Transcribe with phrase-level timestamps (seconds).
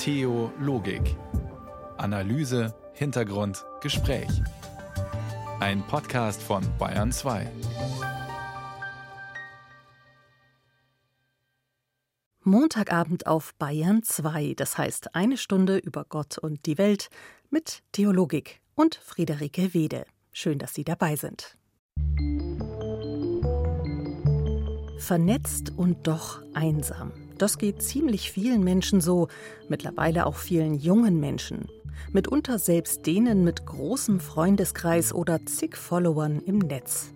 [0.00, 1.14] Theologik.
[1.98, 4.30] Analyse, Hintergrund, Gespräch.
[5.60, 7.46] Ein Podcast von Bayern 2.
[12.42, 17.10] Montagabend auf Bayern 2, das heißt eine Stunde über Gott und die Welt
[17.50, 20.06] mit Theologik und Friederike Wede.
[20.32, 21.58] Schön, dass Sie dabei sind.
[24.98, 27.12] Vernetzt und doch einsam.
[27.40, 29.28] Das geht ziemlich vielen Menschen so,
[29.66, 31.68] mittlerweile auch vielen jungen Menschen.
[32.12, 37.12] Mitunter selbst denen mit großem Freundeskreis oder zig Followern im Netz.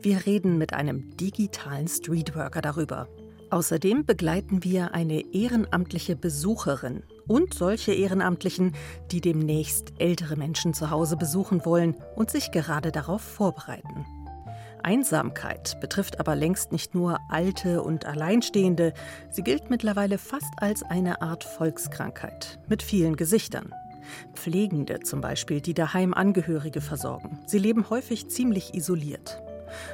[0.00, 3.08] Wir reden mit einem digitalen Streetworker darüber.
[3.50, 8.72] Außerdem begleiten wir eine ehrenamtliche Besucherin und solche Ehrenamtlichen,
[9.10, 14.06] die demnächst ältere Menschen zu Hause besuchen wollen und sich gerade darauf vorbereiten.
[14.86, 18.92] Einsamkeit betrifft aber längst nicht nur Alte und Alleinstehende,
[19.30, 23.74] sie gilt mittlerweile fast als eine Art Volkskrankheit mit vielen Gesichtern.
[24.34, 27.40] Pflegende zum Beispiel, die daheim Angehörige versorgen.
[27.46, 29.42] Sie leben häufig ziemlich isoliert.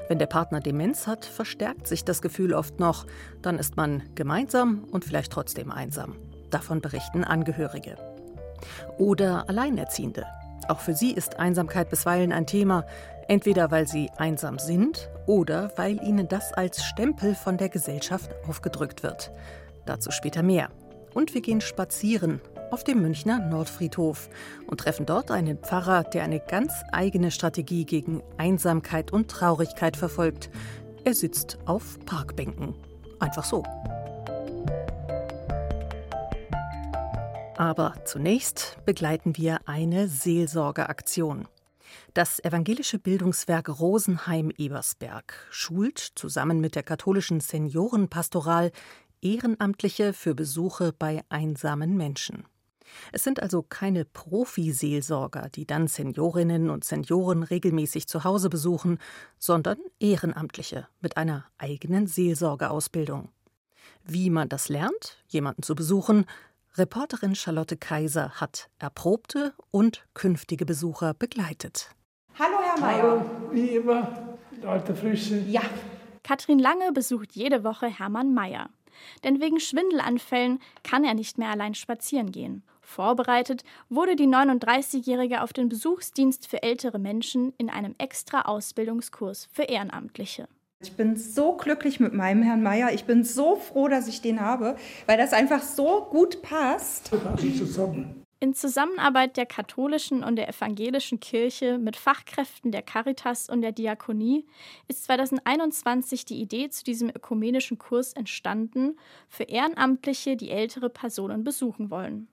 [0.09, 3.07] Wenn der Partner Demenz hat, verstärkt sich das Gefühl oft noch.
[3.41, 6.17] Dann ist man gemeinsam und vielleicht trotzdem einsam.
[6.51, 7.97] Davon berichten Angehörige.
[8.99, 10.27] Oder Alleinerziehende.
[10.69, 12.85] Auch für sie ist Einsamkeit bisweilen ein Thema.
[13.29, 19.03] Entweder weil sie einsam sind oder weil ihnen das als Stempel von der Gesellschaft aufgedrückt
[19.03, 19.33] wird.
[19.87, 20.71] Dazu später mehr.
[21.15, 22.41] Und wir gehen spazieren
[22.71, 24.31] auf dem Münchner Nordfriedhof
[24.67, 30.51] und treffen dort einen Pfarrer, der eine ganz eigene Strategie gegen Einsamkeit und Traurigkeit verfolgt.
[31.05, 32.75] Er sitzt auf Parkbänken.
[33.19, 33.63] Einfach so.
[37.57, 41.47] Aber zunächst begleiten wir eine Seelsorgeaktion.
[42.15, 48.73] Das evangelische Bildungswerk Rosenheim-Ebersberg schult zusammen mit der katholischen Seniorenpastoral
[49.21, 52.45] Ehrenamtliche für Besuche bei einsamen Menschen.
[53.13, 58.99] Es sind also keine Profiseelsorger, die dann Seniorinnen und Senioren regelmäßig zu Hause besuchen,
[59.39, 63.29] sondern Ehrenamtliche mit einer eigenen Seelsorgeausbildung.
[64.05, 66.27] Wie man das lernt, jemanden zu besuchen,
[66.79, 71.91] Reporterin Charlotte Kaiser hat erprobte und künftige Besucher begleitet.
[72.39, 73.03] Hallo, Herr Mayer.
[73.03, 75.39] Hallo, wie immer, alte Frische.
[75.41, 75.61] Ja.
[76.23, 78.71] Katrin Lange besucht jede Woche Hermann Mayer.
[79.23, 82.63] Denn wegen Schwindelanfällen kann er nicht mehr allein spazieren gehen.
[82.81, 89.65] Vorbereitet wurde die 39-Jährige auf den Besuchsdienst für ältere Menschen in einem extra Ausbildungskurs für
[89.65, 90.49] Ehrenamtliche.
[90.83, 92.93] Ich bin so glücklich mit meinem Herrn Meier.
[92.93, 94.77] Ich bin so froh, dass ich den habe,
[95.07, 97.11] weil das einfach so gut passt.
[98.41, 104.45] In Zusammenarbeit der katholischen und der evangelischen Kirche mit Fachkräften der Caritas und der Diakonie
[104.89, 108.97] ist 2021 die Idee zu diesem ökumenischen Kurs entstanden
[109.29, 112.27] für Ehrenamtliche, die ältere Personen besuchen wollen.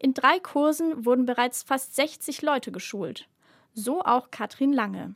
[0.00, 3.28] In drei Kursen wurden bereits fast 60 Leute geschult.
[3.72, 5.14] So auch Katrin Lange.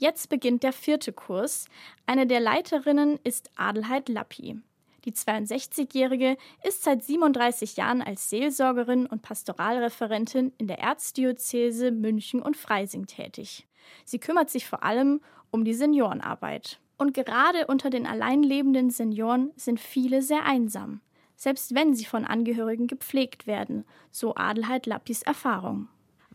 [0.00, 1.66] Jetzt beginnt der vierte Kurs.
[2.06, 4.56] Eine der Leiterinnen ist Adelheid Lappi.
[5.04, 12.56] Die 62-Jährige ist seit 37 Jahren als Seelsorgerin und Pastoralreferentin in der Erzdiözese München und
[12.56, 13.66] Freising tätig.
[14.04, 15.20] Sie kümmert sich vor allem
[15.50, 16.78] um die Seniorenarbeit.
[16.96, 21.00] Und gerade unter den alleinlebenden Senioren sind viele sehr einsam,
[21.34, 25.88] selbst wenn sie von Angehörigen gepflegt werden, so Adelheid Lappis Erfahrung.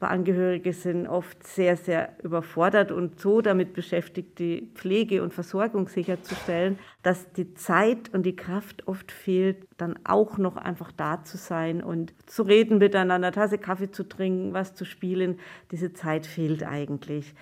[0.09, 6.79] Angehörige sind oft sehr, sehr überfordert und so damit beschäftigt, die Pflege und Versorgung sicherzustellen,
[7.03, 11.83] dass die Zeit und die Kraft oft fehlt, dann auch noch einfach da zu sein
[11.83, 15.37] und zu reden miteinander, Tasse Kaffee zu trinken, was zu spielen.
[15.71, 17.33] Diese Zeit fehlt eigentlich.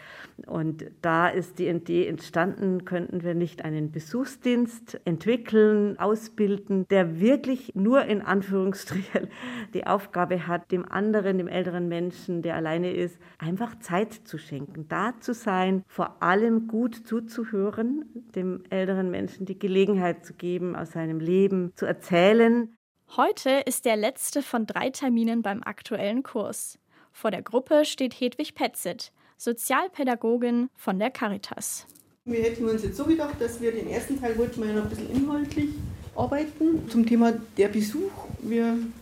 [0.48, 7.76] Und da ist die Idee entstanden, könnten wir nicht einen Besuchsdienst entwickeln, ausbilden, der wirklich
[7.76, 9.28] nur in Anführungsstrichen
[9.76, 14.88] die Aufgabe hat, dem anderen, dem älteren Menschen, der alleine ist, einfach Zeit zu schenken,
[14.88, 18.06] da zu sein, vor allem gut zuzuhören,
[18.36, 22.76] dem älteren Menschen die Gelegenheit zu geben, aus seinem Leben zu erzählen.
[23.18, 26.80] Heute ist der letzte von drei Terminen beim aktuellen Kurs.
[27.12, 31.86] Vor der Gruppe steht Hedwig Petzit, Sozialpädagogin von der Caritas.
[32.24, 34.84] Wir hätten uns jetzt so gedacht, dass wir den ersten Teil wollten wir ja noch
[34.84, 35.70] ein bisschen inhaltlich
[36.16, 38.12] arbeiten zum Thema der Besuch.
[38.42, 38.62] Wie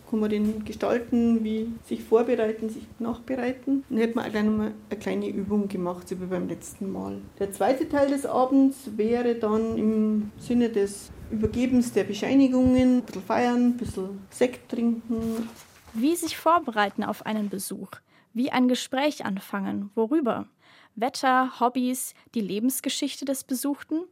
[0.09, 3.83] kann man den gestalten, wie sich vorbereiten, sich nachbereiten.
[3.89, 7.21] Dann hätten wir gleich nochmal eine kleine Übung gemacht, so wie beim letzten Mal.
[7.37, 13.21] Der zweite Teil des Abends wäre dann im Sinne des Übergebens der Bescheinigungen, ein bisschen
[13.21, 15.47] feiern, ein bisschen Sekt trinken.
[15.93, 17.91] Wie sich vorbereiten auf einen Besuch,
[18.33, 20.47] wie ein Gespräch anfangen, worüber?
[20.95, 24.03] Wetter, Hobbys, die Lebensgeschichte des Besuchten?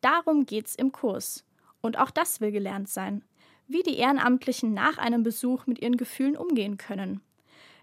[0.00, 1.43] Darum geht's im Kurs.
[1.84, 3.22] Und auch das will gelernt sein.
[3.66, 7.20] wie die Ehrenamtlichen nach einem Besuch mit ihren Gefühlen umgehen können.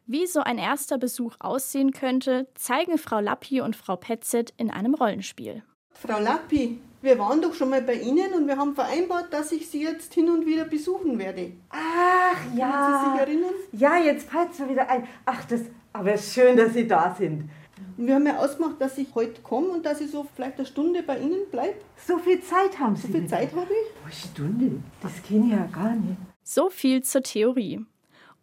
[0.05, 4.93] Wie so ein erster Besuch aussehen könnte, zeigen Frau Lappi und Frau Petzet in einem
[4.93, 5.63] Rollenspiel.
[5.93, 9.69] Frau Lappi, wir waren doch schon mal bei Ihnen und wir haben vereinbart, dass ich
[9.69, 11.53] Sie jetzt hin und wieder besuchen werde.
[11.69, 12.71] Ach ja.
[12.71, 13.53] Können Sie sich erinnern?
[13.71, 15.07] Ja, jetzt fällt es mir wieder ein.
[15.25, 15.61] Ach, das,
[15.93, 17.49] aber schön, dass Sie da sind.
[17.97, 20.65] Und wir haben ja ausgemacht, dass ich heute komme und dass ich so vielleicht eine
[20.65, 21.75] Stunde bei Ihnen bleibe.
[22.05, 23.03] So viel Zeit haben Sie.
[23.03, 23.29] So viel wieder.
[23.29, 24.03] Zeit habe ich.
[24.03, 24.83] Eine Stunde?
[25.01, 26.17] Das geht ja gar nicht.
[26.43, 27.85] So viel zur Theorie.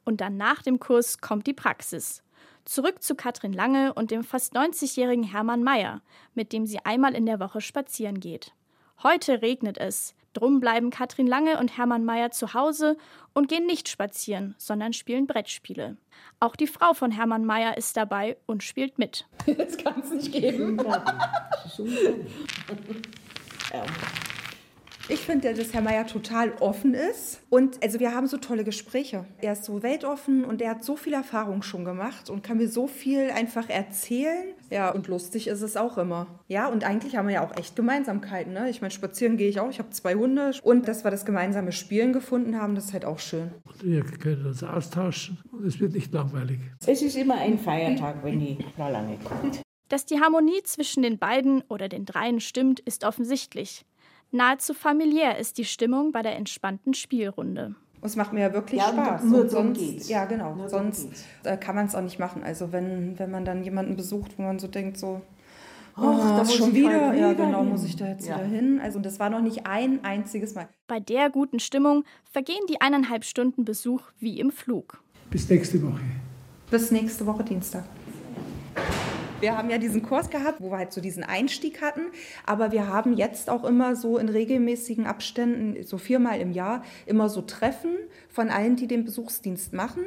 [0.04, 2.22] Und dann nach dem Kurs kommt die Praxis.
[2.64, 6.02] Zurück zu Katrin Lange und dem fast 90-jährigen Hermann Mayer,
[6.34, 8.52] mit dem sie einmal in der Woche spazieren geht.
[9.02, 10.14] Heute regnet es.
[10.32, 12.96] Drum bleiben Katrin Lange und Hermann Mayer zu Hause
[13.32, 15.96] und gehen nicht spazieren, sondern spielen Brettspiele.
[16.40, 19.26] Auch die Frau von Hermann Mayer ist dabei und spielt mit.
[19.56, 20.78] Das kann es nicht geben.
[25.10, 27.40] Ich finde, dass Herr Meier total offen ist.
[27.49, 29.25] Und also wir haben so tolle Gespräche.
[29.40, 32.69] Er ist so weltoffen und er hat so viel Erfahrung schon gemacht und kann mir
[32.69, 34.49] so viel einfach erzählen.
[34.70, 36.26] Ja, und lustig ist es auch immer.
[36.46, 38.52] Ja, und eigentlich haben wir ja auch echt Gemeinsamkeiten.
[38.52, 38.69] Ne?
[38.69, 39.70] Ich meine, spazieren gehe ich auch.
[39.70, 40.52] Ich habe zwei Hunde.
[40.62, 43.50] Und dass wir das gemeinsame Spielen gefunden haben, das ist halt auch schön.
[43.82, 46.58] Wir können uns austauschen und es wird nicht langweilig.
[46.87, 49.62] Es ist immer ein Feiertag, wenn die Frau Lange kommt.
[49.88, 53.87] Dass die Harmonie zwischen den beiden oder den dreien stimmt, ist offensichtlich.
[54.30, 57.75] Nahezu familiär ist die Stimmung bei der entspannten Spielrunde.
[58.00, 59.25] Und es macht mir ja wirklich Ja, Spaß.
[59.25, 60.08] nur Und sonst, geht's.
[60.08, 60.54] Ja, genau.
[60.54, 61.08] Nur sonst
[61.44, 62.42] äh, kann man es auch nicht machen.
[62.44, 65.20] Also wenn, wenn man dann jemanden besucht, wo man so denkt, so,
[65.96, 67.70] oh, da da muss schon wieder, ja genau, hin.
[67.70, 68.36] muss ich da jetzt Ja.
[68.36, 68.80] wieder hin.
[68.80, 70.69] Also und das war noch nicht ein einziges Mal.
[70.86, 75.02] Bei der guten Stimmung vergehen die eineinhalb Stunden Besuch wie im Flug.
[75.31, 76.00] Bis nächste Woche.
[76.70, 77.84] Bis nächste Woche Dienstag.
[79.40, 82.06] Wir haben ja diesen Kurs gehabt, wo wir halt so diesen Einstieg hatten,
[82.44, 87.29] aber wir haben jetzt auch immer so in regelmäßigen Abständen, so viermal im Jahr, immer
[87.29, 87.96] so Treffen
[88.29, 90.05] von allen, die den Besuchsdienst machen,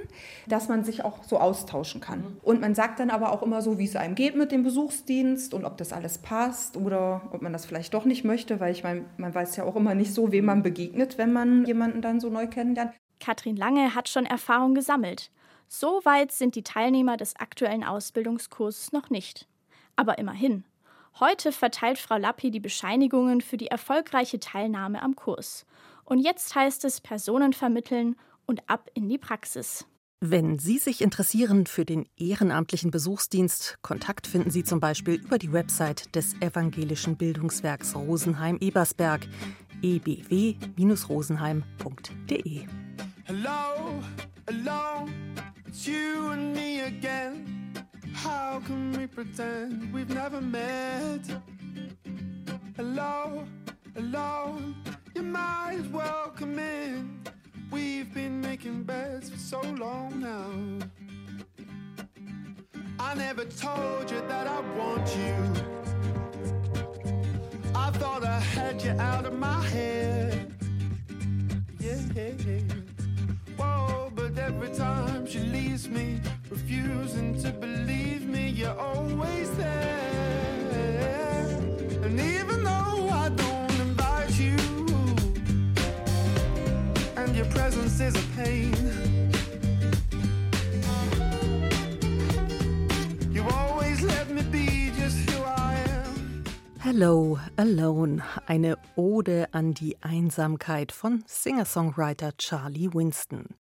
[0.49, 2.25] dass man sich auch so austauschen kann.
[2.41, 5.53] Und man sagt dann aber auch immer so, wie es einem geht mit dem Besuchsdienst
[5.53, 8.83] und ob das alles passt oder ob man das vielleicht doch nicht möchte, weil ich
[8.83, 12.19] meine, man weiß ja auch immer nicht so, wem man begegnet, wenn man jemanden dann
[12.19, 12.91] so neu kennenlernt.
[13.21, 15.31] Katrin Lange hat schon Erfahrung gesammelt.
[15.73, 19.47] So weit sind die Teilnehmer des aktuellen Ausbildungskurses noch nicht.
[19.95, 20.65] Aber immerhin.
[21.17, 25.65] Heute verteilt Frau Lappi die Bescheinigungen für die erfolgreiche Teilnahme am Kurs.
[26.03, 29.85] Und jetzt heißt es Personen vermitteln und ab in die Praxis.
[30.19, 35.53] Wenn Sie sich interessieren für den ehrenamtlichen Besuchsdienst, Kontakt finden Sie zum Beispiel über die
[35.53, 39.25] Website des Evangelischen Bildungswerks Rosenheim-Ebersberg
[39.81, 42.65] ebw-rosenheim.de.
[43.23, 44.03] Hello,
[44.45, 45.07] hello,
[45.71, 47.73] it's you and me again.
[48.13, 51.21] How can we pretend we've never met?
[52.75, 53.45] Hello,
[53.95, 54.57] hello,
[55.15, 57.21] you might as well come in.
[57.71, 60.51] We've been making beds for so long now.
[62.99, 65.37] I never told you that I want you.
[67.73, 70.53] I thought I had you out of my head.
[71.79, 72.90] Yeah.
[74.47, 81.47] Every time she leaves me, refusing to believe me, you're always there.
[82.03, 84.57] And even though I don't invite you,
[87.17, 88.75] and your presence is a pain,
[93.31, 96.43] you always let me be just who I am.
[96.79, 103.55] Hello, Alone, eine Ode an die Einsamkeit von Singer-Songwriter Charlie Winston.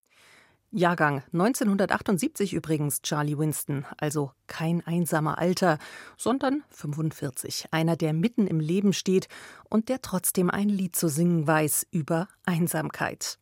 [0.72, 5.80] Jahrgang 1978 übrigens Charlie Winston, also kein einsamer Alter,
[6.16, 9.30] sondern 45, einer, der mitten im Leben steht
[9.68, 13.40] und der trotzdem ein Lied zu singen weiß über Einsamkeit.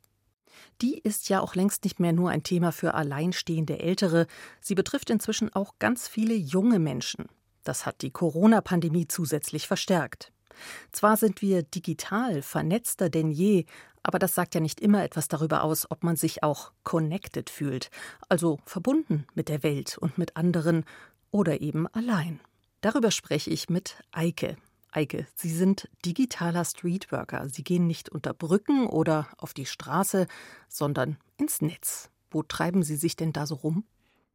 [0.81, 4.25] Die ist ja auch längst nicht mehr nur ein Thema für alleinstehende Ältere,
[4.62, 7.25] sie betrifft inzwischen auch ganz viele junge Menschen.
[7.65, 10.31] Das hat die Corona-Pandemie zusätzlich verstärkt.
[10.93, 13.65] Zwar sind wir digital vernetzter denn je,
[14.08, 17.92] aber das sagt ja nicht immer etwas darüber aus, ob man sich auch connected fühlt,
[18.30, 20.86] also verbunden mit der Welt und mit anderen
[21.30, 22.40] oder eben allein.
[22.80, 24.56] Darüber spreche ich mit Eike.
[24.92, 27.50] Eike, Sie sind digitaler Streetworker.
[27.50, 30.28] Sie gehen nicht unter Brücken oder auf die Straße,
[30.70, 32.10] sondern ins Netz.
[32.32, 33.84] Wo treiben Sie sich denn da so rum?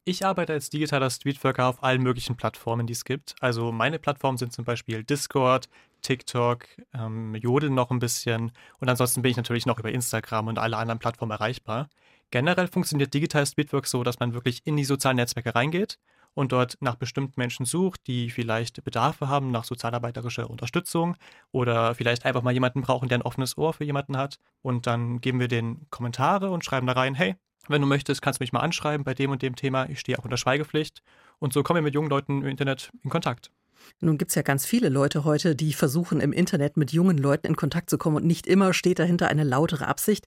[0.05, 3.33] Ich arbeite als digitaler Streetworker auf allen möglichen Plattformen, die es gibt.
[3.39, 5.67] Also meine Plattformen sind zum Beispiel Discord,
[6.03, 10.59] TikTok, ähm, Jodel noch ein bisschen und ansonsten bin ich natürlich noch über Instagram und
[10.59, 11.89] alle anderen Plattformen erreichbar.
[12.31, 15.99] Generell funktioniert Digital Streetwork so, dass man wirklich in die sozialen Netzwerke reingeht
[16.33, 21.15] und dort nach bestimmten Menschen sucht, die vielleicht Bedarfe haben nach sozialarbeiterischer Unterstützung
[21.51, 24.39] oder vielleicht einfach mal jemanden brauchen, der ein offenes Ohr für jemanden hat.
[24.61, 27.35] Und dann geben wir den Kommentare und schreiben da rein, hey,
[27.67, 29.87] wenn du möchtest, kannst du mich mal anschreiben bei dem und dem Thema.
[29.89, 31.01] Ich stehe auch unter Schweigepflicht.
[31.39, 33.51] Und so kommen wir mit jungen Leuten im Internet in Kontakt.
[33.99, 37.47] Nun gibt es ja ganz viele Leute heute, die versuchen, im Internet mit jungen Leuten
[37.47, 40.25] in Kontakt zu kommen und nicht immer steht dahinter eine lautere Absicht.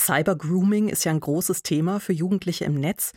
[0.00, 3.12] Cyber-Grooming ist ja ein großes Thema für Jugendliche im Netz.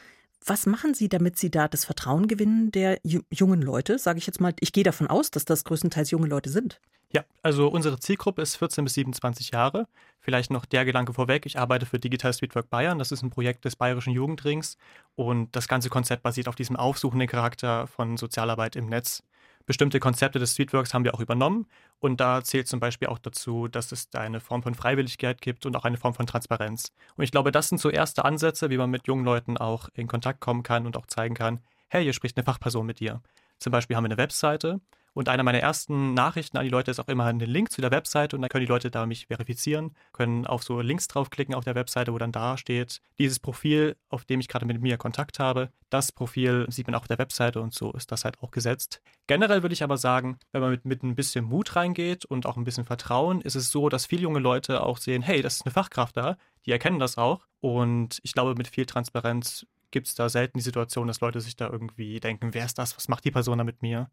[0.45, 3.99] Was machen Sie, damit Sie da das Vertrauen gewinnen der jungen Leute?
[3.99, 6.79] Sage ich jetzt mal, ich gehe davon aus, dass das größtenteils junge Leute sind.
[7.11, 9.87] Ja, also unsere Zielgruppe ist 14 bis 27 Jahre.
[10.19, 11.45] Vielleicht noch der Gedanke vorweg.
[11.45, 12.99] Ich arbeite für Digital Streetwork Bayern.
[12.99, 14.77] Das ist ein Projekt des Bayerischen Jugendrings.
[15.15, 19.23] Und das ganze Konzept basiert auf diesem aufsuchenden Charakter von Sozialarbeit im Netz.
[19.67, 21.67] Bestimmte Konzepte des Streetworks haben wir auch übernommen.
[21.99, 25.65] Und da zählt zum Beispiel auch dazu, dass es da eine Form von Freiwilligkeit gibt
[25.65, 26.93] und auch eine Form von Transparenz.
[27.17, 30.07] Und ich glaube, das sind so erste Ansätze, wie man mit jungen Leuten auch in
[30.07, 31.59] Kontakt kommen kann und auch zeigen kann,
[31.89, 33.21] hey, hier spricht eine Fachperson mit dir.
[33.59, 34.79] Zum Beispiel haben wir eine Webseite
[35.17, 37.89] und eine meiner ersten Nachrichten an die Leute ist auch immer ein Link zu der
[37.89, 41.63] Webseite und dann können die Leute da mich verifizieren, können auf so Links draufklicken auf
[41.63, 45.39] der Webseite, wo dann da steht, dieses Profil, auf dem ich gerade mit mir Kontakt
[45.39, 48.51] habe, das Profil sieht man auch auf der Webseite und so ist das halt auch
[48.51, 49.01] gesetzt.
[49.25, 52.55] Generell würde ich aber sagen, wenn man mit, mit ein bisschen Mut reingeht und auch
[52.55, 55.65] ein bisschen Vertrauen, ist es so, dass viele junge Leute auch sehen, hey, das ist
[55.65, 60.15] eine Fachkraft da, die erkennen das auch und ich glaube, mit viel Transparenz gibt es
[60.15, 63.25] da selten die Situation, dass Leute sich da irgendwie denken, wer ist das, was macht
[63.25, 64.09] die Person da mit mir?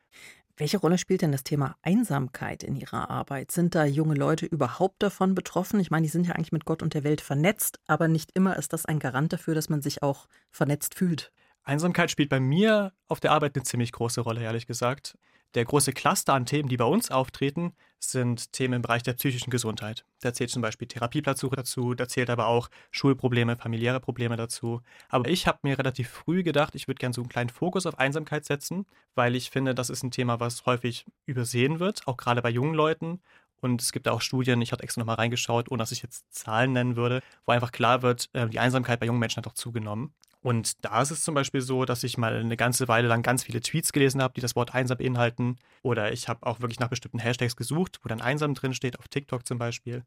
[0.57, 3.51] Welche Rolle spielt denn das Thema Einsamkeit in Ihrer Arbeit?
[3.51, 5.81] Sind da junge Leute überhaupt davon betroffen?
[5.81, 8.57] Ich meine, die sind ja eigentlich mit Gott und der Welt vernetzt, aber nicht immer
[8.57, 11.33] ist das ein Garant dafür, dass man sich auch vernetzt fühlt.
[11.65, 15.19] Einsamkeit spielt bei mir auf der Arbeit eine ziemlich große Rolle, ehrlich gesagt.
[15.55, 17.75] Der große Cluster an Themen, die bei uns auftreten,
[18.11, 20.05] sind Themen im Bereich der psychischen Gesundheit.
[20.21, 24.81] Da zählt zum Beispiel Therapieplatzsuche dazu, da zählt aber auch Schulprobleme, familiäre Probleme dazu.
[25.09, 27.99] Aber ich habe mir relativ früh gedacht, ich würde gerne so einen kleinen Fokus auf
[27.99, 32.43] Einsamkeit setzen, weil ich finde, das ist ein Thema, was häufig übersehen wird, auch gerade
[32.43, 33.21] bei jungen Leuten.
[33.61, 36.73] Und es gibt auch Studien, ich hatte extra nochmal reingeschaut, ohne dass ich jetzt Zahlen
[36.73, 40.13] nennen würde, wo einfach klar wird, äh, die Einsamkeit bei jungen Menschen hat auch zugenommen.
[40.45, 43.45] Und da ist es zum Beispiel so, dass ich mal eine ganze Weile lang ganz
[43.45, 45.57] viele Tweets gelesen habe, die das Wort einsam beinhalten.
[45.83, 49.09] Oder ich habe auch wirklich nach bestimmten Hashtags gesucht, wo dann einsam drin steht, auf
[49.09, 50.05] TikTok zum Beispiel.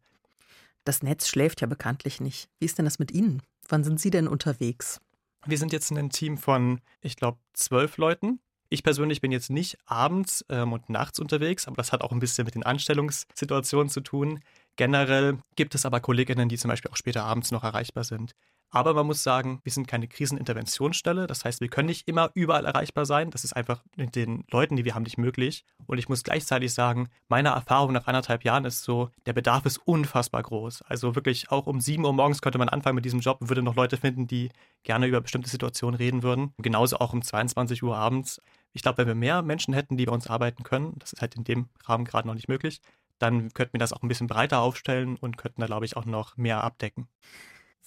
[0.83, 2.49] Das Netz schläft ja bekanntlich nicht.
[2.59, 3.41] Wie ist denn das mit Ihnen?
[3.67, 5.01] Wann sind Sie denn unterwegs?
[5.47, 8.39] Wir sind jetzt in einem Team von, ich glaube, zwölf Leuten.
[8.69, 12.19] Ich persönlich bin jetzt nicht abends ähm, und nachts unterwegs, aber das hat auch ein
[12.19, 14.39] bisschen mit den Anstellungssituationen zu tun.
[14.75, 18.35] Generell gibt es aber Kolleginnen, die zum Beispiel auch später abends noch erreichbar sind.
[18.69, 21.25] Aber man muss sagen, wir sind keine Kriseninterventionsstelle.
[21.27, 23.31] Das heißt, wir können nicht immer überall erreichbar sein.
[23.31, 25.63] Das ist einfach mit den Leuten, die wir haben, nicht möglich.
[25.85, 29.77] Und ich muss gleichzeitig sagen, meine Erfahrung nach anderthalb Jahren ist so, der Bedarf ist
[29.77, 30.81] unfassbar groß.
[30.81, 33.63] Also wirklich auch um 7 Uhr morgens könnte man anfangen mit diesem Job und würde
[33.63, 34.49] noch Leute finden, die
[34.83, 36.53] gerne über bestimmte Situationen reden würden.
[36.57, 38.41] Genauso auch um 22 Uhr abends.
[38.73, 41.35] Ich glaube, wenn wir mehr Menschen hätten, die bei uns arbeiten können, das ist halt
[41.35, 42.81] in dem Rahmen gerade noch nicht möglich,
[43.17, 46.05] dann könnten wir das auch ein bisschen breiter aufstellen und könnten da, glaube ich, auch
[46.05, 47.07] noch mehr abdecken.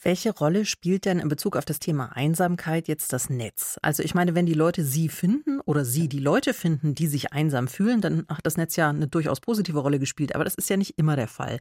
[0.03, 3.79] Welche Rolle spielt denn in Bezug auf das Thema Einsamkeit jetzt das Netz?
[3.83, 7.33] Also ich meine, wenn die Leute Sie finden oder Sie die Leute finden, die sich
[7.33, 10.35] einsam fühlen, dann hat das Netz ja eine durchaus positive Rolle gespielt.
[10.35, 11.61] Aber das ist ja nicht immer der Fall.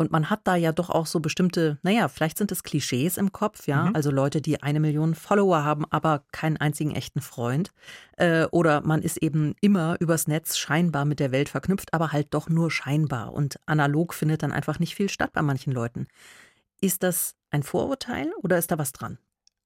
[0.00, 3.32] Und man hat da ja doch auch so bestimmte, naja, vielleicht sind es Klischees im
[3.32, 3.86] Kopf, ja.
[3.86, 3.96] Mhm.
[3.96, 7.72] Also Leute, die eine Million Follower haben, aber keinen einzigen echten Freund.
[8.16, 12.28] Äh, oder man ist eben immer übers Netz scheinbar mit der Welt verknüpft, aber halt
[12.30, 13.32] doch nur scheinbar.
[13.32, 16.06] Und analog findet dann einfach nicht viel statt bei manchen Leuten.
[16.80, 19.18] Ist das ein Vorurteil oder ist da was dran?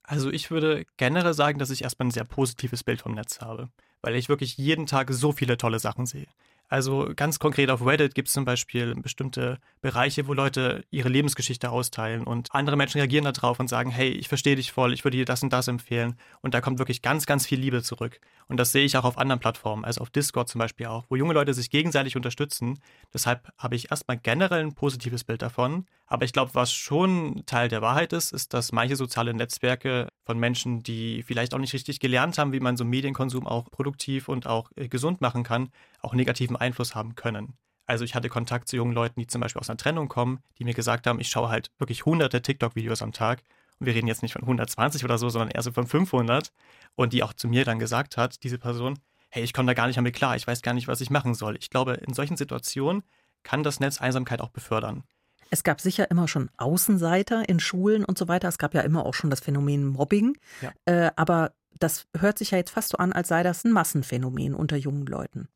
[0.02, 3.70] Also ich würde generell sagen, dass ich erstmal ein sehr positives Bild vom Netz habe,
[4.00, 6.26] weil ich wirklich jeden Tag so viele tolle Sachen sehe.
[6.72, 11.68] Also ganz konkret auf Reddit gibt es zum Beispiel bestimmte Bereiche, wo Leute ihre Lebensgeschichte
[11.68, 15.18] austeilen und andere Menschen reagieren darauf und sagen, hey, ich verstehe dich voll, ich würde
[15.18, 16.14] dir das und das empfehlen.
[16.40, 18.20] Und da kommt wirklich ganz, ganz viel Liebe zurück.
[18.48, 21.16] Und das sehe ich auch auf anderen Plattformen, also auf Discord zum Beispiel auch, wo
[21.16, 22.78] junge Leute sich gegenseitig unterstützen.
[23.12, 25.84] Deshalb habe ich erstmal generell ein positives Bild davon.
[26.06, 30.38] Aber ich glaube, was schon Teil der Wahrheit ist, ist, dass manche soziale Netzwerke von
[30.38, 34.46] Menschen, die vielleicht auch nicht richtig gelernt haben, wie man so Medienkonsum auch produktiv und
[34.46, 37.56] auch äh, gesund machen kann, auch negativen Einfluss haben können.
[37.86, 40.64] Also ich hatte Kontakt zu jungen Leuten, die zum Beispiel aus einer Trennung kommen, die
[40.64, 43.42] mir gesagt haben, ich schaue halt wirklich hunderte TikTok-Videos am Tag.
[43.78, 46.52] Und wir reden jetzt nicht von 120 oder so, sondern eher so von 500.
[46.94, 48.98] Und die auch zu mir dann gesagt hat, diese Person,
[49.30, 51.34] hey, ich komme da gar nicht damit klar, ich weiß gar nicht, was ich machen
[51.34, 51.56] soll.
[51.56, 53.02] Ich glaube, in solchen Situationen
[53.42, 55.04] kann das Netz Einsamkeit auch befördern.
[55.52, 58.48] Es gab sicher immer schon Außenseiter in Schulen und so weiter.
[58.48, 60.38] Es gab ja immer auch schon das Phänomen Mobbing.
[60.62, 60.72] Ja.
[60.86, 64.54] Äh, aber das hört sich ja jetzt fast so an, als sei das ein Massenphänomen
[64.54, 65.48] unter jungen Leuten.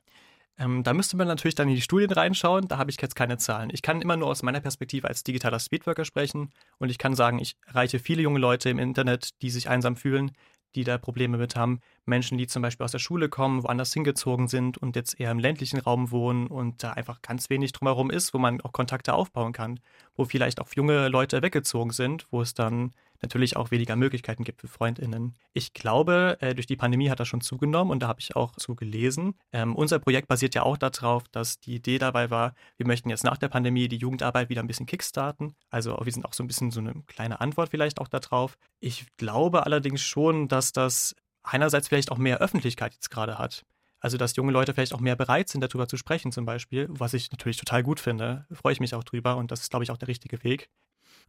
[0.58, 3.38] Ähm, da müsste man natürlich dann in die Studien reinschauen, da habe ich jetzt keine
[3.38, 3.70] Zahlen.
[3.72, 7.38] Ich kann immer nur aus meiner Perspektive als digitaler Speedworker sprechen und ich kann sagen,
[7.38, 10.32] ich erreiche viele junge Leute im Internet, die sich einsam fühlen,
[10.76, 11.80] die da Probleme mit haben.
[12.04, 15.38] Menschen, die zum Beispiel aus der Schule kommen, woanders hingezogen sind und jetzt eher im
[15.38, 19.52] ländlichen Raum wohnen und da einfach ganz wenig drumherum ist, wo man auch Kontakte aufbauen
[19.52, 19.80] kann,
[20.16, 22.92] wo vielleicht auch junge Leute weggezogen sind, wo es dann
[23.22, 25.34] natürlich auch weniger Möglichkeiten gibt für FreundInnen.
[25.52, 28.52] Ich glaube, äh, durch die Pandemie hat das schon zugenommen und da habe ich auch
[28.56, 29.34] zu gelesen.
[29.52, 33.24] Ähm, unser Projekt basiert ja auch darauf, dass die Idee dabei war, wir möchten jetzt
[33.24, 35.54] nach der Pandemie die Jugendarbeit wieder ein bisschen kickstarten.
[35.70, 38.56] Also wir sind auch so ein bisschen so eine kleine Antwort vielleicht auch darauf.
[38.80, 43.64] Ich glaube allerdings schon, dass das einerseits vielleicht auch mehr Öffentlichkeit jetzt gerade hat.
[44.00, 47.14] Also, dass junge Leute vielleicht auch mehr bereit sind, darüber zu sprechen, zum Beispiel, was
[47.14, 48.46] ich natürlich total gut finde.
[48.52, 50.68] Freue ich mich auch drüber und das ist, glaube ich, auch der richtige Weg.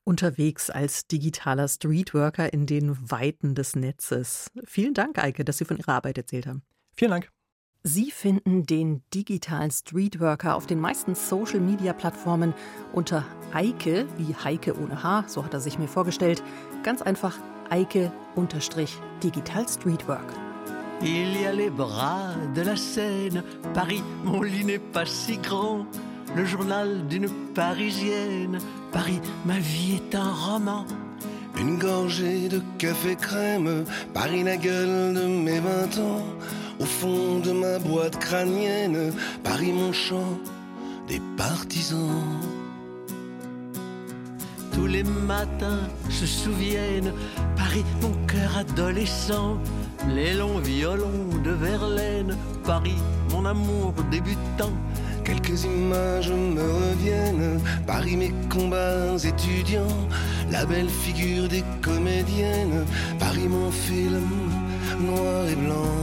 [0.07, 4.49] Unterwegs als digitaler Streetworker in den Weiten des Netzes.
[4.63, 6.61] Vielen Dank, Eike, dass Sie von Ihrer Arbeit erzählt haben.
[6.95, 7.29] Vielen Dank.
[7.83, 12.53] Sie finden den digitalen Streetworker auf den meisten Social-Media-Plattformen
[12.93, 16.41] unter Eike, wie Heike ohne H, so hat er sich mir vorgestellt.
[16.83, 17.37] Ganz einfach
[17.69, 20.33] Eike-Digital Streetwork.
[21.01, 25.85] Il y a les bras de la Seine, Paris, mon lit n'est pas si grand.
[26.35, 28.59] Le journal d'une Parisienne,
[28.91, 30.85] Paris, ma vie est un roman.
[31.59, 36.25] Une gorgée de café crème, Paris la gueule de mes vingt ans.
[36.79, 39.11] Au fond de ma boîte crânienne,
[39.43, 40.37] Paris mon chant
[41.07, 42.39] des partisans.
[44.73, 47.13] Tous les matins se souviennent,
[47.55, 49.57] Paris, mon cœur adolescent.
[50.13, 54.73] Les longs violons de Verlaine, Paris, mon amour débutant.
[55.27, 59.97] Quelques images me reviennent, Paris mes combats étudiants,
[60.49, 62.85] la belle figure des comédiennes,
[63.19, 64.23] Paris mon film
[65.01, 65.99] noir et blanc.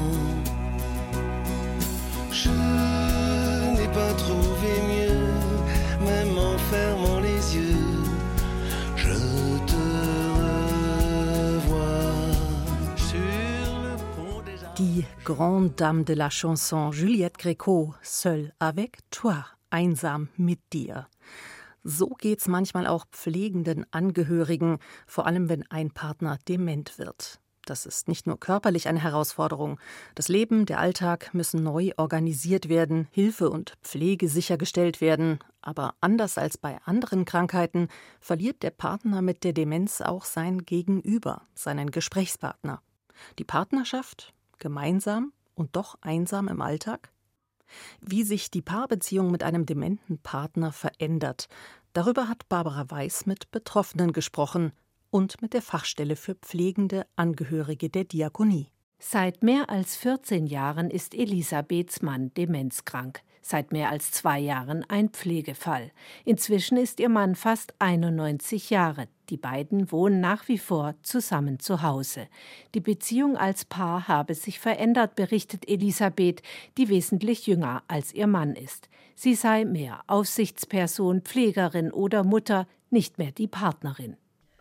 [2.30, 7.20] Je n'ai pas trouvé mieux, même en fermant
[14.84, 21.08] Die Grande Dame de la Chanson Juliette Gréco, seul avec toi, einsam mit dir.
[21.82, 27.40] So geht's manchmal auch pflegenden Angehörigen, vor allem wenn ein Partner dement wird.
[27.64, 29.80] Das ist nicht nur körperlich eine Herausforderung.
[30.16, 35.38] Das Leben, der Alltag müssen neu organisiert werden, Hilfe und Pflege sichergestellt werden.
[35.62, 37.88] Aber anders als bei anderen Krankheiten
[38.20, 42.82] verliert der Partner mit der Demenz auch sein Gegenüber, seinen Gesprächspartner.
[43.38, 47.12] Die Partnerschaft, gemeinsam und doch einsam im Alltag?
[48.00, 51.48] Wie sich die Paarbeziehung mit einem dementen Partner verändert,
[51.92, 54.72] darüber hat Barbara Weiß mit Betroffenen gesprochen
[55.10, 58.70] und mit der Fachstelle für pflegende Angehörige der Diakonie.
[58.98, 63.20] Seit mehr als 14 Jahren ist Elisabeths Mann demenzkrank.
[63.46, 65.90] Seit mehr als zwei Jahren ein Pflegefall.
[66.24, 69.06] Inzwischen ist ihr Mann fast 91 Jahre.
[69.28, 72.26] Die beiden wohnen nach wie vor zusammen zu Hause.
[72.74, 76.40] Die Beziehung als Paar habe sich verändert, berichtet Elisabeth,
[76.78, 78.88] die wesentlich jünger als ihr Mann ist.
[79.14, 84.16] Sie sei mehr Aufsichtsperson, Pflegerin oder Mutter, nicht mehr die Partnerin.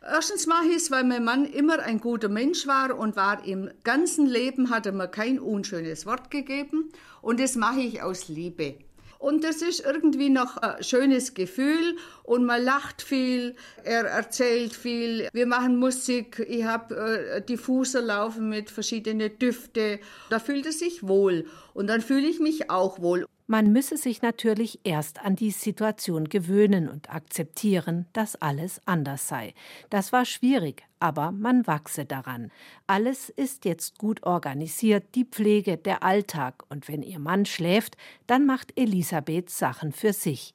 [0.05, 3.71] Erstens mache ich es, weil mein Mann immer ein guter Mensch war und war im
[3.85, 6.91] ganzen Leben, hat er mir kein unschönes Wort gegeben.
[7.21, 8.75] Und das mache ich aus Liebe.
[9.17, 15.29] Und das ist irgendwie noch ein schönes Gefühl und man lacht viel, er erzählt viel,
[15.31, 20.01] wir machen Musik, ich habe äh, Diffuser laufen mit verschiedenen Düfte.
[20.29, 23.25] Da fühlt er sich wohl und dann fühle ich mich auch wohl.
[23.45, 29.53] Man müsse sich natürlich erst an die Situation gewöhnen und akzeptieren, dass alles anders sei.
[29.89, 32.51] Das war schwierig, aber man wachse daran.
[32.87, 38.45] Alles ist jetzt gut organisiert, die Pflege, der Alltag, und wenn ihr Mann schläft, dann
[38.45, 40.53] macht Elisabeth Sachen für sich.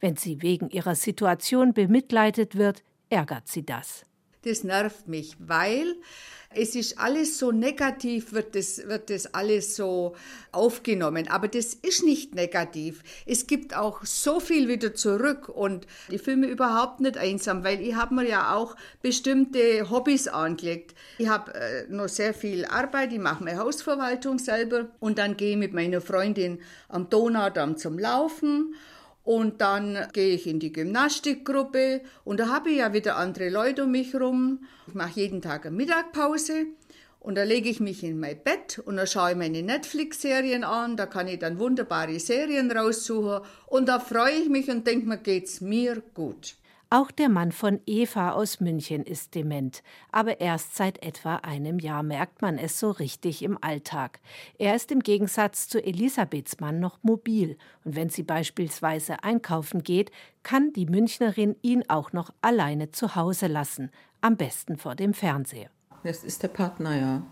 [0.00, 4.06] Wenn sie wegen ihrer Situation bemitleidet wird, ärgert sie das.
[4.42, 5.96] Das nervt mich, weil
[6.52, 10.16] es ist alles so negativ, wird das, wird das alles so
[10.50, 11.28] aufgenommen.
[11.28, 13.04] Aber das ist nicht negativ.
[13.24, 17.80] Es gibt auch so viel wieder zurück und ich fühle mich überhaupt nicht einsam, weil
[17.80, 20.96] ich habe mir ja auch bestimmte Hobbys angelegt.
[21.18, 25.52] Ich habe äh, noch sehr viel Arbeit, ich mache meine Hausverwaltung selber und dann gehe
[25.52, 28.74] ich mit meiner Freundin am Donaudamm zum Laufen
[29.30, 33.84] und dann gehe ich in die Gymnastikgruppe und da habe ich ja wieder andere Leute
[33.84, 34.64] um mich rum.
[34.88, 36.66] Ich mache jeden Tag eine Mittagpause
[37.20, 40.96] und da lege ich mich in mein Bett und da schaue ich meine Netflix-Serien an.
[40.96, 45.18] Da kann ich dann wunderbare Serien raussuchen und da freue ich mich und denke mir,
[45.18, 46.56] geht's mir gut.
[46.92, 52.02] Auch der Mann von Eva aus München ist dement, aber erst seit etwa einem Jahr
[52.02, 54.18] merkt man es so richtig im Alltag.
[54.58, 60.10] Er ist im Gegensatz zu Elisabeths Mann noch mobil und wenn sie beispielsweise einkaufen geht,
[60.42, 65.70] kann die Münchnerin ihn auch noch alleine zu Hause lassen, am besten vor dem Fernseher.
[66.02, 67.22] Das ist der Partner, ja.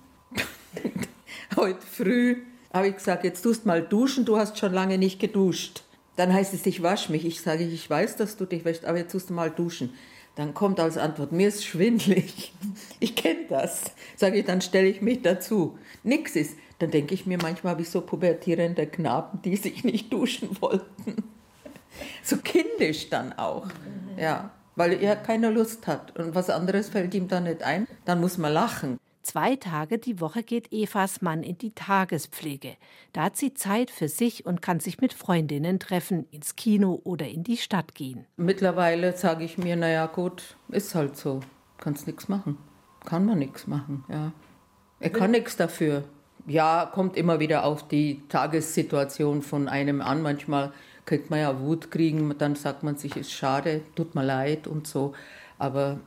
[1.57, 5.83] Heute früh habe ich gesagt, jetzt tust mal duschen, du hast schon lange nicht geduscht.
[6.19, 7.25] Dann heißt es, ich wasche mich.
[7.25, 9.95] Ich sage, ich weiß, dass du dich wäschst, aber jetzt tust du mal duschen.
[10.35, 12.53] Dann kommt als Antwort, mir ist schwindlig.
[13.01, 13.85] Ich kenne das.
[14.17, 15.79] Sage ich, dann stelle ich mich dazu.
[16.03, 16.57] Nix ist.
[16.81, 21.23] Dann denke ich mir manchmal wie so pubertierende Knaben, die sich nicht duschen wollten.
[22.25, 23.69] So kindisch dann auch.
[24.17, 26.19] Ja, weil er keine Lust hat.
[26.19, 27.87] Und was anderes fällt ihm dann nicht ein.
[28.05, 28.99] Dann muss man lachen.
[29.29, 32.79] Zwei Tage die Woche geht Evas Mann in die Tagespflege.
[33.13, 37.29] Da hat sie Zeit für sich und kann sich mit Freundinnen treffen, ins Kino oder
[37.29, 38.25] in die Stadt gehen.
[38.39, 41.41] Mittlerweile sage ich mir, naja gut, ist halt so.
[41.77, 42.57] Kannst nichts machen.
[43.05, 44.33] Kann man nichts machen, ja.
[44.99, 46.05] Er kann nichts dafür.
[46.47, 50.23] Ja, kommt immer wieder auf die Tagessituation von einem an.
[50.23, 50.73] Manchmal
[51.05, 54.87] kriegt man ja Wut kriegen, dann sagt man sich, ist schade, tut mir leid und
[54.87, 55.13] so.
[55.59, 56.01] Aber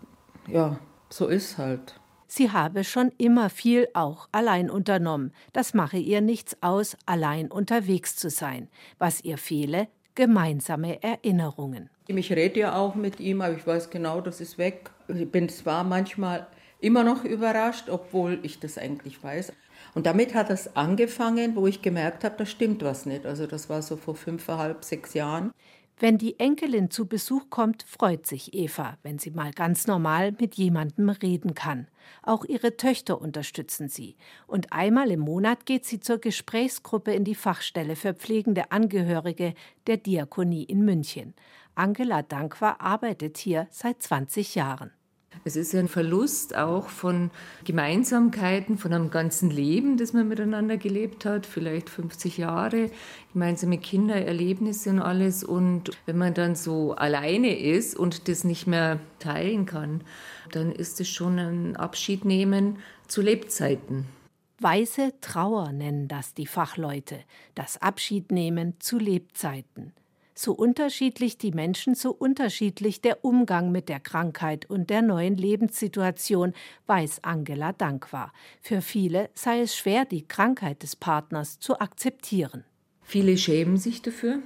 [0.48, 0.80] ja,
[1.12, 2.01] so ist halt.
[2.34, 5.34] Sie habe schon immer viel auch allein unternommen.
[5.52, 8.70] Das mache ihr nichts aus, allein unterwegs zu sein.
[8.98, 11.90] Was ihr fehle, gemeinsame Erinnerungen.
[12.08, 14.92] Ich rede ja auch mit ihm, aber ich weiß genau, das ist weg.
[15.10, 16.48] Ich bin zwar manchmal
[16.80, 19.52] immer noch überrascht, obwohl ich das eigentlich weiß.
[19.94, 23.26] Und damit hat es angefangen, wo ich gemerkt habe, da stimmt was nicht.
[23.26, 25.52] Also das war so vor fünfeinhalb, sechs Jahren.
[26.02, 30.56] Wenn die Enkelin zu Besuch kommt, freut sich Eva, wenn sie mal ganz normal mit
[30.56, 31.88] jemandem reden kann.
[32.24, 34.16] Auch ihre Töchter unterstützen sie.
[34.48, 39.54] Und einmal im Monat geht sie zur Gesprächsgruppe in die Fachstelle für pflegende Angehörige
[39.86, 41.36] der Diakonie in München.
[41.76, 44.90] Angela Dankwa arbeitet hier seit 20 Jahren.
[45.44, 47.32] Es ist ein Verlust auch von
[47.64, 52.92] Gemeinsamkeiten, von einem ganzen Leben, das man miteinander gelebt hat, vielleicht 50 Jahre,
[53.34, 55.44] gemeinsame Kindererlebnisse und alles.
[55.44, 60.04] Und wenn man dann so alleine ist und das nicht mehr teilen kann,
[60.52, 62.78] dann ist es schon ein Abschied nehmen
[63.08, 64.06] zu Lebzeiten.
[64.60, 67.18] Weiße Trauer nennen das die Fachleute,
[67.56, 69.94] das Abschiednehmen zu Lebzeiten.
[70.34, 76.54] So unterschiedlich die Menschen, so unterschiedlich der Umgang mit der Krankheit und der neuen Lebenssituation,
[76.88, 78.32] weiß Angela Dankwa.
[78.62, 82.64] Für viele sei es schwer, die Krankheit des Partners zu akzeptieren.
[83.04, 84.40] Viele schämen sich dafür,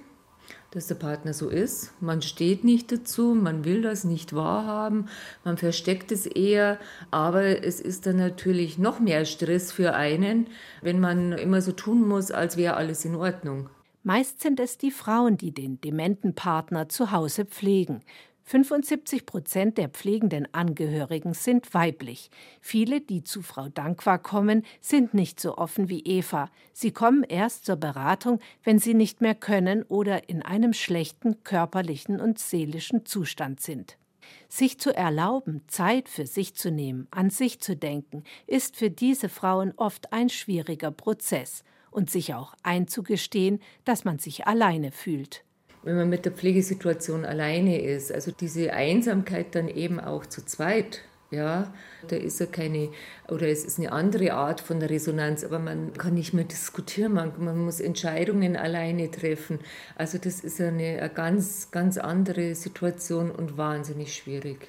[0.72, 1.94] dass der Partner so ist.
[2.02, 5.08] Man steht nicht dazu, man will das nicht wahrhaben,
[5.44, 6.80] man versteckt es eher,
[7.12, 10.48] aber es ist dann natürlich noch mehr Stress für einen,
[10.82, 13.70] wenn man immer so tun muss, als wäre alles in Ordnung.
[14.08, 18.04] Meist sind es die Frauen, die den dementen Partner zu Hause pflegen.
[18.44, 22.30] 75 Prozent der pflegenden Angehörigen sind weiblich.
[22.62, 26.52] Viele, die zu Frau Dankwa kommen, sind nicht so offen wie Eva.
[26.72, 32.22] Sie kommen erst zur Beratung, wenn sie nicht mehr können oder in einem schlechten körperlichen
[32.22, 33.98] und seelischen Zustand sind.
[34.48, 39.30] Sich zu erlauben, Zeit für sich zu nehmen, an sich zu denken, ist für diese
[39.30, 41.64] Frauen oft ein schwieriger Prozess
[41.96, 45.44] und sich auch einzugestehen, dass man sich alleine fühlt.
[45.84, 51.02] Wenn man mit der Pflegesituation alleine ist, also diese Einsamkeit dann eben auch zu zweit,
[51.32, 51.74] ja,
[52.08, 52.90] da ist ja keine,
[53.30, 57.14] oder es ist eine andere Art von der Resonanz, aber man kann nicht mehr diskutieren,
[57.14, 59.60] man, man muss Entscheidungen alleine treffen.
[59.96, 64.68] Also das ist eine, eine ganz, ganz andere Situation und wahnsinnig schwierig.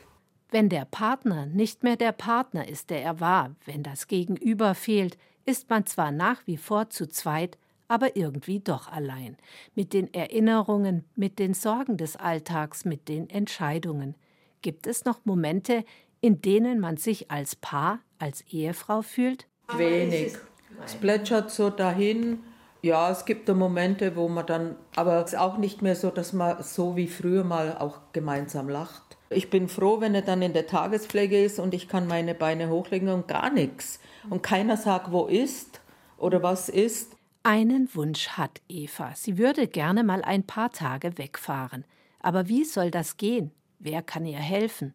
[0.50, 5.18] Wenn der Partner nicht mehr der Partner ist, der er war, wenn das Gegenüber fehlt,
[5.46, 7.56] ist man zwar nach wie vor zu zweit,
[7.88, 9.36] aber irgendwie doch allein.
[9.74, 14.16] Mit den Erinnerungen, mit den Sorgen des Alltags, mit den Entscheidungen.
[14.60, 15.84] Gibt es noch Momente,
[16.20, 19.46] in denen man sich als Paar, als Ehefrau fühlt?
[19.76, 20.36] Wenig.
[20.84, 22.40] Es plätschert so dahin.
[22.82, 26.32] Ja, es gibt Momente, wo man dann, aber es ist auch nicht mehr so, dass
[26.32, 29.16] man so wie früher mal auch gemeinsam lacht.
[29.30, 32.68] Ich bin froh, wenn er dann in der Tagespflege ist und ich kann meine Beine
[32.68, 35.80] hochlegen und gar nichts und keiner sagt, wo ist
[36.18, 37.16] oder was ist.
[37.42, 39.12] Einen Wunsch hat Eva.
[39.14, 41.84] Sie würde gerne mal ein paar Tage wegfahren.
[42.20, 43.52] Aber wie soll das gehen?
[43.78, 44.94] Wer kann ihr helfen?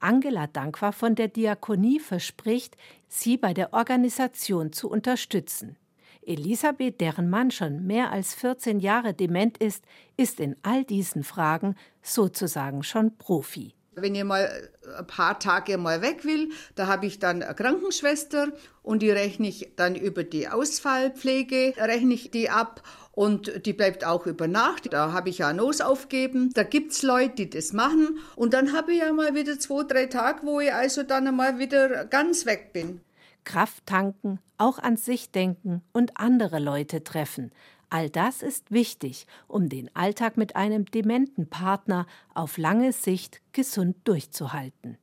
[0.00, 2.76] Angela Dankwa von der Diakonie verspricht,
[3.08, 5.76] sie bei der Organisation zu unterstützen.
[6.24, 9.84] Elisabeth, deren Mann schon mehr als 14 Jahre dement ist,
[10.16, 13.74] ist in all diesen Fragen sozusagen schon Profi.
[13.94, 18.48] Wenn ich mal ein paar Tage mal weg will, da habe ich dann eine Krankenschwester
[18.82, 24.04] und die rechne ich dann über die Ausfallpflege, rechne ich die ab und die bleibt
[24.04, 24.92] auch über Nacht.
[24.92, 26.50] Da habe ich ja Nos aufgeben.
[26.54, 28.18] Da gibt es Leute, die das machen.
[28.36, 31.58] Und dann habe ich ja mal wieder zwei, drei Tage, wo ich also dann einmal
[31.58, 33.02] wieder ganz weg bin.
[33.44, 37.50] Kraft tanken, auch an sich denken und andere Leute treffen.
[37.92, 43.96] All das ist wichtig, um den Alltag mit einem dementen Partner auf lange Sicht gesund
[44.04, 44.96] durchzuhalten.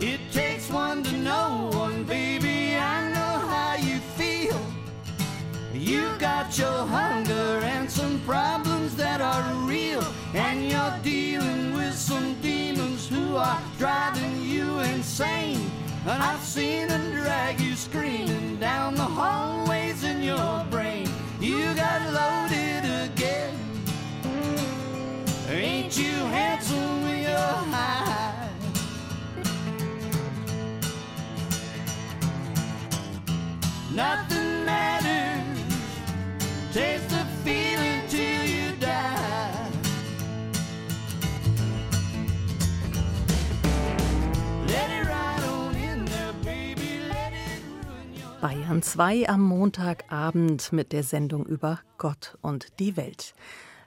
[0.00, 2.74] It takes one to know one, baby.
[2.74, 4.58] I know how you feel.
[5.72, 7.11] You got your heart.
[13.36, 15.70] Are driving you insane.
[16.06, 21.08] And I've seen them drag you screaming down the hallways in your brain.
[21.40, 23.54] You got loaded again.
[25.48, 27.36] Ain't you handsome with your
[27.74, 28.48] high?
[33.94, 34.41] Nothing
[48.62, 53.34] Bayern 2 am Montagabend mit der Sendung über Gott und die Welt.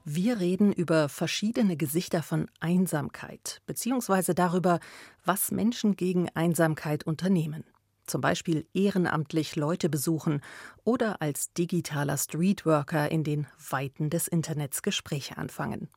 [0.04, 4.82] Wir reden über verschiedene Gesichter von Einsamkeit, beziehungsweise darüber,
[5.24, 7.64] was Menschen gegen Einsamkeit unternehmen.
[8.06, 10.42] Zum Beispiel ehrenamtlich Leute besuchen
[10.84, 15.88] oder als digitaler Streetworker in den Weiten des Internets Gespräche anfangen.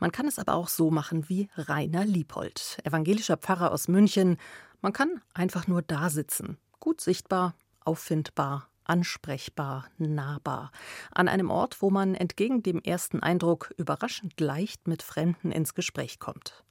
[0.00, 4.38] Man kann es aber auch so machen wie Rainer Liebold, evangelischer Pfarrer aus München.
[4.80, 10.70] Man kann einfach nur da sitzen, gut sichtbar, auffindbar, ansprechbar, nahbar,
[11.12, 16.18] an einem Ort, wo man entgegen dem ersten Eindruck überraschend leicht mit Fremden ins Gespräch
[16.18, 16.64] kommt.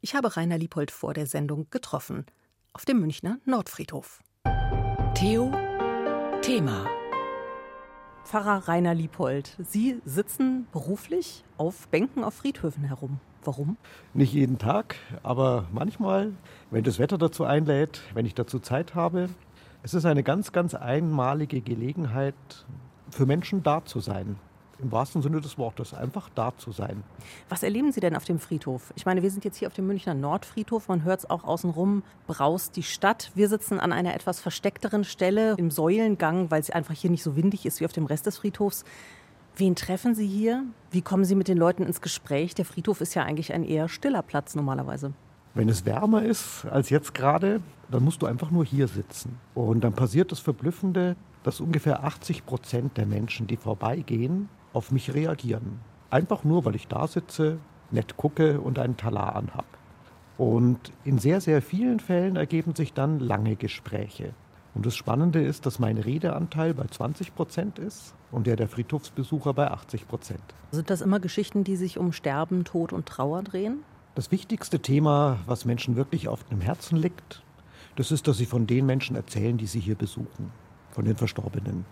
[0.00, 2.26] Ich habe Rainer Liebold vor der Sendung getroffen,
[2.72, 4.20] auf dem Münchner Nordfriedhof.
[5.14, 5.52] Theo
[6.40, 6.88] Thema
[8.24, 13.18] Pfarrer Rainer Liebold, Sie sitzen beruflich auf Bänken auf Friedhöfen herum.
[13.42, 13.76] Warum?
[14.14, 16.32] Nicht jeden Tag, aber manchmal,
[16.70, 19.30] wenn das Wetter dazu einlädt, wenn ich dazu Zeit habe.
[19.82, 22.34] Es ist eine ganz, ganz einmalige Gelegenheit
[23.10, 24.36] für Menschen da zu sein.
[24.78, 27.02] Im wahrsten Sinne des Wortes, einfach da zu sein.
[27.48, 28.92] Was erleben Sie denn auf dem Friedhof?
[28.94, 30.88] Ich meine, wir sind jetzt hier auf dem Münchner Nordfriedhof.
[30.88, 33.30] Man hört es auch außenrum, braust die Stadt.
[33.34, 37.34] Wir sitzen an einer etwas versteckteren Stelle im Säulengang, weil es einfach hier nicht so
[37.34, 38.84] windig ist wie auf dem Rest des Friedhofs.
[39.56, 40.64] Wen treffen Sie hier?
[40.90, 42.54] Wie kommen Sie mit den Leuten ins Gespräch?
[42.54, 45.12] Der Friedhof ist ja eigentlich ein eher stiller Platz normalerweise.
[45.52, 47.60] Wenn es wärmer ist als jetzt gerade,
[47.90, 49.38] dann musst du einfach nur hier sitzen.
[49.54, 55.12] Und dann passiert das Verblüffende, dass ungefähr 80 Prozent der Menschen, die vorbeigehen, auf mich
[55.12, 55.80] reagieren.
[56.10, 57.58] Einfach nur, weil ich da sitze,
[57.90, 59.66] nett gucke und einen Talar anhab.
[60.38, 64.32] Und in sehr, sehr vielen Fällen ergeben sich dann lange Gespräche.
[64.74, 69.52] Und das Spannende ist, dass mein Redeanteil bei 20 Prozent ist und der der Friedhofsbesucher
[69.52, 70.42] bei 80 Prozent.
[70.70, 73.82] Sind das immer Geschichten, die sich um Sterben, Tod und Trauer drehen?
[74.16, 77.44] Das wichtigste Thema, was Menschen wirklich auf dem Herzen liegt,
[77.94, 80.50] das ist, dass sie von den Menschen erzählen, die sie hier besuchen,
[80.90, 81.84] von den Verstorbenen.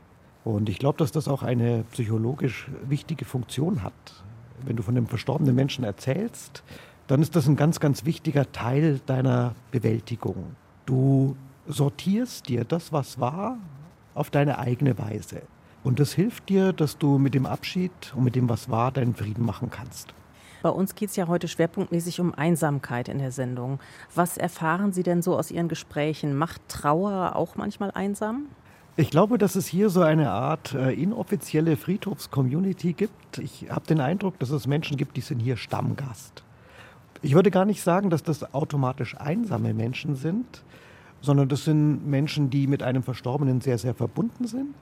[0.43, 3.93] Und ich glaube, dass das auch eine psychologisch wichtige Funktion hat.
[4.65, 6.65] Wenn du von dem verstorbenen Menschen erzählst,
[7.07, 10.57] dann ist das ein ganz, ganz wichtiger Teil deiner Bewältigung.
[10.87, 11.37] Du
[11.69, 13.59] sortierst dir das, was war,
[14.15, 15.43] auf deine eigene Weise.
[15.85, 19.15] Und das hilft dir, dass du mit dem Abschied und mit dem, was war, deinen
[19.15, 20.15] Frieden machen kannst.
[20.63, 23.79] Bei uns geht es ja heute schwerpunktmäßig um Einsamkeit in der Sendung.
[24.15, 26.37] Was erfahren Sie denn so aus Ihren Gesprächen?
[26.37, 28.47] Macht Trauer auch manchmal einsam?
[28.97, 33.39] Ich glaube, dass es hier so eine Art äh, inoffizielle Friedhofs-Community gibt.
[33.39, 36.43] Ich habe den Eindruck, dass es Menschen gibt, die sind hier Stammgast.
[37.23, 40.65] Ich würde gar nicht sagen, dass das automatisch einsame Menschen sind,
[41.21, 44.75] sondern das sind Menschen, die mit einem Verstorbenen sehr, sehr verbunden sind.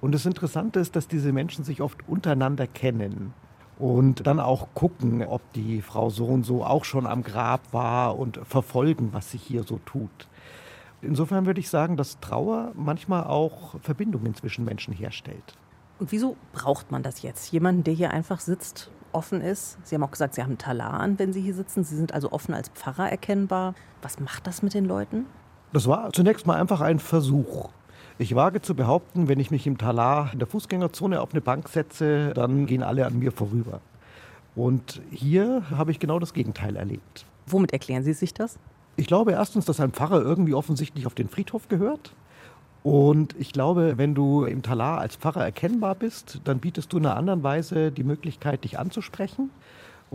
[0.00, 3.34] Und das Interessante ist, dass diese Menschen sich oft untereinander kennen
[3.78, 8.18] und dann auch gucken, ob die Frau so und so auch schon am Grab war
[8.18, 10.28] und verfolgen, was sich hier so tut.
[11.02, 15.54] Insofern würde ich sagen, dass Trauer manchmal auch Verbindungen zwischen Menschen herstellt.
[15.98, 17.52] Und wieso braucht man das jetzt?
[17.52, 19.78] Jemanden, der hier einfach sitzt, offen ist.
[19.82, 21.84] Sie haben auch gesagt, Sie haben Talar an, wenn Sie hier sitzen.
[21.84, 23.74] Sie sind also offen als Pfarrer erkennbar.
[24.02, 25.26] Was macht das mit den Leuten?
[25.72, 27.70] Das war zunächst mal einfach ein Versuch.
[28.18, 31.68] Ich wage zu behaupten, wenn ich mich im Talar in der Fußgängerzone auf eine Bank
[31.68, 33.80] setze, dann gehen alle an mir vorüber.
[34.54, 37.26] Und hier habe ich genau das Gegenteil erlebt.
[37.46, 38.58] Womit erklären Sie sich das?
[38.96, 42.14] Ich glaube erstens, dass ein Pfarrer irgendwie offensichtlich auf den Friedhof gehört.
[42.82, 47.04] Und ich glaube, wenn du im Talar als Pfarrer erkennbar bist, dann bietest du in
[47.04, 49.50] einer anderen Weise die Möglichkeit, dich anzusprechen.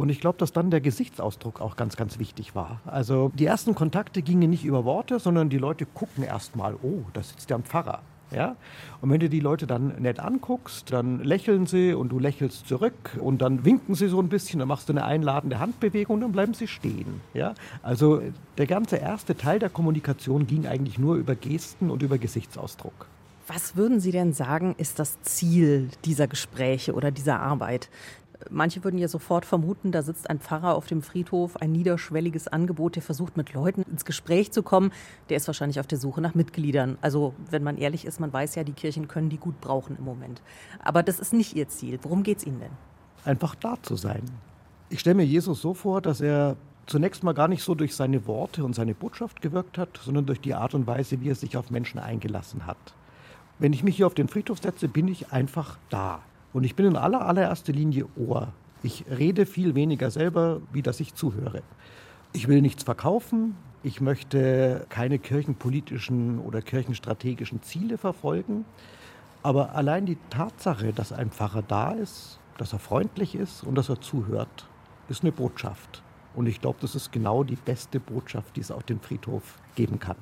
[0.02, 2.82] Und ich glaube, dass dann der Gesichtsausdruck auch ganz, ganz wichtig war.
[2.88, 7.04] Also die ersten Kontakte gingen nicht über Worte, sondern die Leute gucken erst mal, oh,
[7.14, 8.00] da sitzt ja ein Pfarrer.
[8.32, 8.56] Ja?
[9.02, 13.16] Und wenn du die Leute dann nett anguckst, dann lächeln sie und du lächelst zurück
[13.20, 16.32] und dann winken sie so ein bisschen, dann machst du eine einladende Handbewegung und dann
[16.32, 17.22] bleiben sie stehen.
[17.36, 17.54] Ja?
[17.84, 18.24] Also
[18.58, 23.06] der ganze erste Teil der Kommunikation ging eigentlich nur über Gesten und über Gesichtsausdruck.
[23.54, 27.90] Was würden Sie denn sagen, ist das Ziel dieser Gespräche oder dieser Arbeit?
[28.50, 32.96] Manche würden ja sofort vermuten, da sitzt ein Pfarrer auf dem Friedhof, ein niederschwelliges Angebot,
[32.96, 34.92] der versucht mit Leuten ins Gespräch zu kommen.
[35.30, 36.98] Der ist wahrscheinlich auf der Suche nach Mitgliedern.
[37.02, 40.06] Also wenn man ehrlich ist, man weiß ja, die Kirchen können die gut brauchen im
[40.06, 40.42] Moment.
[40.84, 42.00] Aber das ist nicht ihr Ziel.
[42.02, 42.72] Worum geht es Ihnen denn?
[43.26, 44.24] Einfach da zu sein.
[44.90, 48.26] Ich stelle mir Jesus so vor, dass er zunächst mal gar nicht so durch seine
[48.28, 51.56] Worte und seine Botschaft gewirkt hat, sondern durch die Art und Weise, wie er sich
[51.56, 52.78] auf Menschen eingelassen hat.
[53.60, 56.22] Wenn ich mich hier auf den Friedhof setze, bin ich einfach da.
[56.54, 58.54] Und ich bin in aller, allererster Linie Ohr.
[58.84, 61.62] Ich rede viel weniger selber, wie dass ich zuhöre.
[62.34, 63.56] Ich will nichts verkaufen.
[63.84, 68.66] Ich möchte keine kirchenpolitischen oder kirchenstrategischen Ziele verfolgen.
[69.44, 73.90] Aber allein die Tatsache, dass ein Pfarrer da ist, dass er freundlich ist und dass
[73.90, 74.68] er zuhört,
[75.10, 76.04] ist eine Botschaft.
[76.36, 80.00] Und ich glaube, das ist genau die beste Botschaft, die es auf dem Friedhof geben
[80.00, 80.16] kann.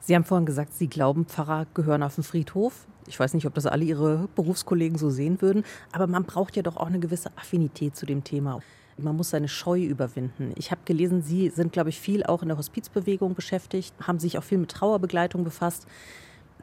[0.00, 2.86] Sie haben vorhin gesagt, Sie glauben, Pfarrer gehören auf den Friedhof.
[3.06, 6.62] Ich weiß nicht, ob das alle Ihre Berufskollegen so sehen würden, aber man braucht ja
[6.62, 8.60] doch auch eine gewisse Affinität zu dem Thema.
[8.96, 10.52] Man muss seine Scheu überwinden.
[10.56, 14.38] Ich habe gelesen, Sie sind, glaube ich, viel auch in der Hospizbewegung beschäftigt, haben sich
[14.38, 15.86] auch viel mit Trauerbegleitung befasst.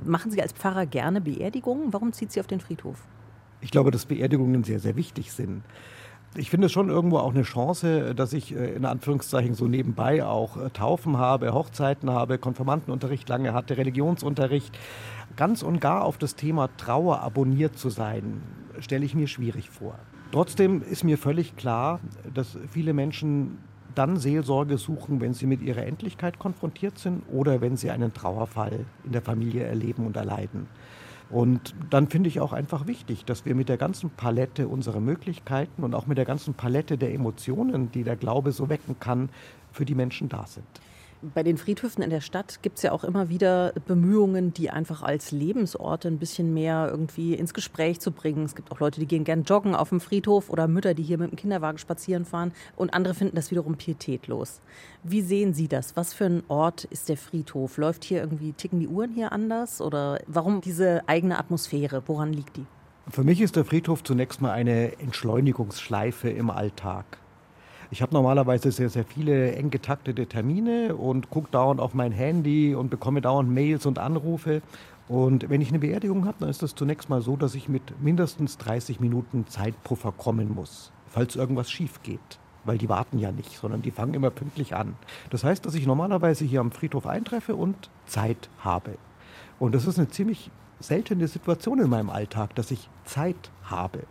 [0.04, 1.92] Machen Sie als Pfarrer gerne Beerdigungen?
[1.92, 2.98] Warum zieht Sie auf den Friedhof?
[3.60, 5.62] Ich glaube, dass Beerdigungen sehr, sehr wichtig sind.
[6.36, 10.24] Ich finde es schon irgendwo auch eine Chance, dass ich äh, in Anführungszeichen so nebenbei
[10.24, 14.78] auch äh, Taufen habe, Hochzeiten habe, Konfirmandenunterricht lange hatte, Religionsunterricht.
[15.36, 18.42] Ganz und gar auf das Thema Trauer abonniert zu sein,
[18.80, 19.96] stelle ich mir schwierig vor.
[20.32, 22.00] Trotzdem ist mir völlig klar,
[22.34, 23.58] dass viele Menschen
[23.94, 28.86] dann Seelsorge suchen, wenn sie mit ihrer Endlichkeit konfrontiert sind oder wenn sie einen Trauerfall
[29.04, 30.68] in der Familie erleben und erleiden.
[31.32, 35.84] Und dann finde ich auch einfach wichtig, dass wir mit der ganzen Palette unserer Möglichkeiten
[35.84, 39.30] und auch mit der ganzen Palette der Emotionen, die der Glaube so wecken kann,
[39.72, 40.68] für die Menschen da sind.
[41.24, 45.04] Bei den Friedhöfen in der Stadt gibt es ja auch immer wieder Bemühungen, die einfach
[45.04, 48.44] als Lebensorte ein bisschen mehr irgendwie ins Gespräch zu bringen.
[48.44, 51.20] Es gibt auch Leute, die gehen gern joggen auf dem Friedhof oder Mütter, die hier
[51.20, 54.62] mit dem Kinderwagen spazieren fahren und andere finden das wiederum pietätlos.
[55.04, 55.96] Wie sehen Sie das?
[55.96, 57.78] Was für ein Ort ist der Friedhof?
[57.78, 62.02] Läuft hier irgendwie, ticken die Uhren hier anders oder warum diese eigene Atmosphäre?
[62.08, 62.66] Woran liegt die?
[63.10, 67.21] Für mich ist der Friedhof zunächst mal eine Entschleunigungsschleife im Alltag.
[67.94, 72.74] Ich habe normalerweise sehr, sehr viele eng getaktete Termine und gucke dauernd auf mein Handy
[72.74, 74.62] und bekomme dauernd Mails und Anrufe.
[75.10, 78.02] Und wenn ich eine Beerdigung habe, dann ist das zunächst mal so, dass ich mit
[78.02, 82.40] mindestens 30 Minuten Zeitpuffer kommen muss, falls irgendwas schief geht.
[82.64, 84.96] Weil die warten ja nicht, sondern die fangen immer pünktlich an.
[85.30, 88.92] Das heißt, dass ich normalerweise hier am Friedhof eintreffe und Zeit habe.
[89.60, 90.50] Und das ist eine ziemlich
[90.80, 94.04] seltene Situation in meinem Alltag, dass ich Zeit habe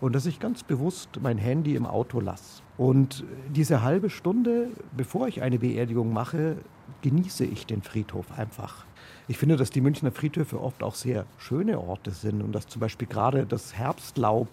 [0.00, 2.62] und dass ich ganz bewusst mein Handy im Auto lasse.
[2.76, 6.56] Und diese halbe Stunde, bevor ich eine Beerdigung mache,
[7.02, 8.84] genieße ich den Friedhof einfach.
[9.26, 12.80] Ich finde, dass die Münchner Friedhöfe oft auch sehr schöne Orte sind und dass zum
[12.80, 14.48] Beispiel gerade das Herbstlaub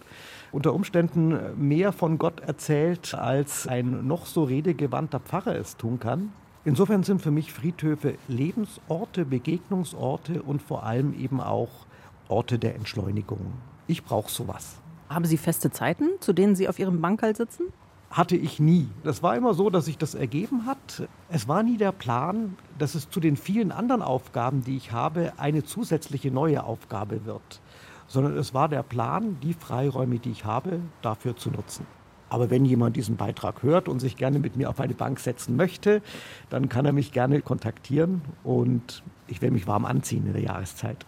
[0.52, 6.34] unter Umständen mehr von Gott erzählt, als ein noch so redegewandter Pfarrer es tun kann.
[6.66, 11.86] Insofern sind für mich Friedhöfe Lebensorte, Begegnungsorte und vor allem eben auch
[12.28, 13.54] Orte der Entschleunigung.
[13.88, 14.82] Ich brauche sowas.
[15.10, 17.66] Haben Sie feste Zeiten, zu denen Sie auf Ihrem Bankerl sitzen?
[18.10, 18.88] Hatte ich nie.
[19.04, 21.08] Das war immer so, dass sich das ergeben hat.
[21.30, 25.34] Es war nie der Plan, dass es zu den vielen anderen Aufgaben, die ich habe,
[25.38, 27.62] eine zusätzliche neue Aufgabe wird.
[28.08, 31.86] Sondern es war der Plan, die Freiräume, die ich habe, dafür zu nutzen.
[32.30, 35.56] Aber wenn jemand diesen Beitrag hört und sich gerne mit mir auf eine Bank setzen
[35.56, 36.02] möchte,
[36.50, 41.06] dann kann er mich gerne kontaktieren und ich werde mich warm anziehen in der Jahreszeit.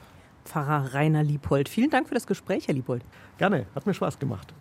[0.47, 1.67] Pfarrer Rainer Liebold.
[1.67, 3.03] Vielen Dank für das Gespräch, Herr Liebold.
[3.37, 4.53] Gerne, hat mir Spaß gemacht.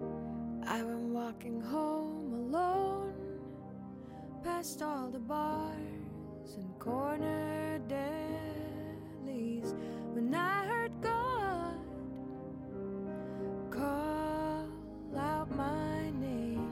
[0.00, 3.12] I'm walking home alone,
[4.44, 9.74] past all the bars and corner delis,
[10.14, 11.78] when I heard God
[13.70, 14.68] call
[15.16, 16.68] out my name.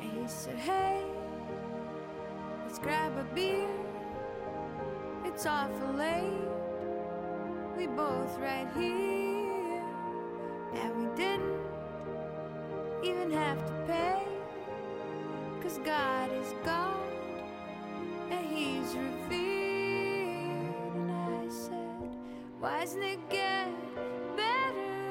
[0.00, 1.02] And he said, Hey,
[2.64, 3.77] let's grab a beer.
[5.38, 6.48] It's awful late.
[7.76, 9.84] We both right here.
[10.74, 11.60] And we didn't
[13.04, 14.20] even have to pay.
[15.62, 17.12] Cause God is God.
[18.32, 19.36] And He's revealed.
[20.96, 22.16] And I said,
[22.58, 23.68] Why doesn't it get
[24.36, 25.04] better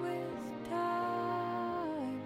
[0.00, 2.22] with time?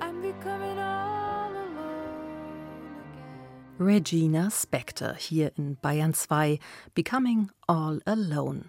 [0.00, 0.78] I'm becoming
[3.80, 6.60] Regina Spector hier in Bayern 2,
[6.94, 8.66] Becoming All Alone.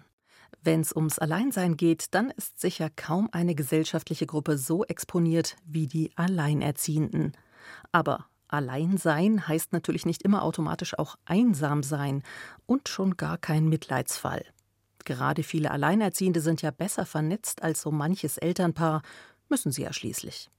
[0.64, 5.86] Wenn es ums Alleinsein geht, dann ist sicher kaum eine gesellschaftliche Gruppe so exponiert wie
[5.86, 7.36] die Alleinerziehenden.
[7.92, 12.24] Aber Alleinsein heißt natürlich nicht immer automatisch auch einsam sein
[12.66, 14.44] und schon gar kein Mitleidsfall.
[15.04, 19.02] Gerade viele Alleinerziehende sind ja besser vernetzt als so manches Elternpaar,
[19.48, 20.50] müssen sie ja schließlich.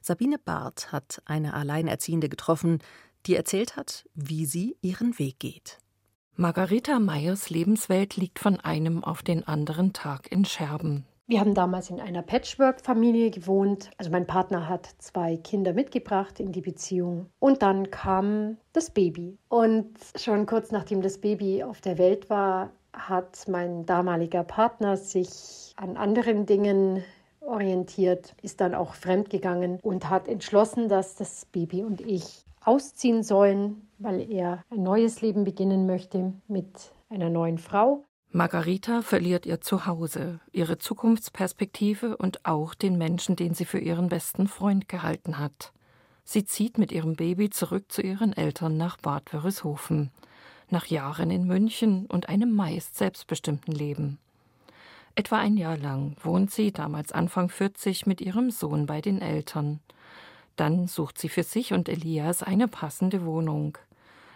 [0.00, 2.78] Sabine Barth hat eine Alleinerziehende getroffen,
[3.26, 5.78] die erzählt hat, wie sie ihren Weg geht.
[6.36, 11.06] Margarita Meyers Lebenswelt liegt von einem auf den anderen Tag in Scherben.
[11.26, 13.90] Wir haben damals in einer Patchwork-Familie gewohnt.
[13.96, 17.30] Also mein Partner hat zwei Kinder mitgebracht in die Beziehung.
[17.38, 19.38] Und dann kam das Baby.
[19.48, 25.72] Und schon kurz nachdem das Baby auf der Welt war, hat mein damaliger Partner sich
[25.76, 27.02] an anderen Dingen
[27.40, 33.88] orientiert, ist dann auch fremdgegangen und hat entschlossen, dass das Baby und ich ausziehen sollen,
[33.98, 38.04] weil er ein neues Leben beginnen möchte mit einer neuen Frau.
[38.30, 44.48] Margarita verliert ihr Zuhause, ihre Zukunftsperspektive und auch den Menschen, den sie für ihren besten
[44.48, 45.72] Freund gehalten hat.
[46.24, 50.10] Sie zieht mit ihrem Baby zurück zu ihren Eltern nach Bad Wörishofen,
[50.68, 54.18] nach Jahren in München und einem meist selbstbestimmten Leben.
[55.14, 59.78] Etwa ein Jahr lang wohnt sie, damals Anfang 40, mit ihrem Sohn bei den Eltern.
[60.56, 63.78] Dann sucht sie für sich und Elias eine passende Wohnung.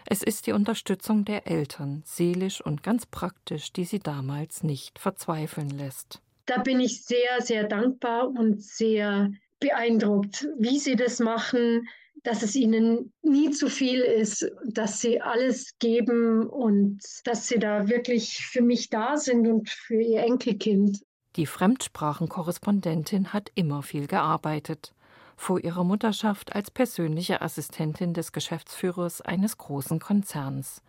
[0.05, 5.69] Es ist die Unterstützung der Eltern, seelisch und ganz praktisch, die sie damals nicht verzweifeln
[5.69, 6.21] lässt.
[6.45, 11.87] Da bin ich sehr, sehr dankbar und sehr beeindruckt, wie sie das machen,
[12.23, 17.87] dass es ihnen nie zu viel ist, dass sie alles geben und dass sie da
[17.87, 20.99] wirklich für mich da sind und für ihr Enkelkind.
[21.35, 24.93] Die Fremdsprachenkorrespondentin hat immer viel gearbeitet.
[25.39, 30.83] Vor ihrer Mutterschaft als persönliche Assistentin des Geschäftsführers eines großen Konzerns.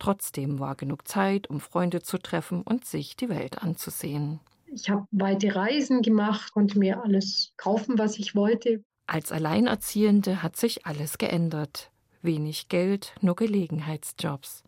[0.00, 4.40] Trotzdem war genug Zeit, um Freunde zu treffen und sich die Welt anzusehen.
[4.66, 8.82] Ich habe weite Reisen gemacht, konnte mir alles kaufen, was ich wollte.
[9.06, 11.92] Als Alleinerziehende hat sich alles geändert.
[12.22, 14.64] Wenig Geld, nur Gelegenheitsjobs.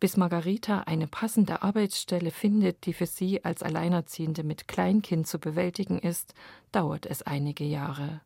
[0.00, 5.98] Bis Margarita eine passende Arbeitsstelle findet, die für sie als Alleinerziehende mit Kleinkind zu bewältigen
[5.98, 6.32] ist,
[6.72, 8.22] dauert es einige Jahre.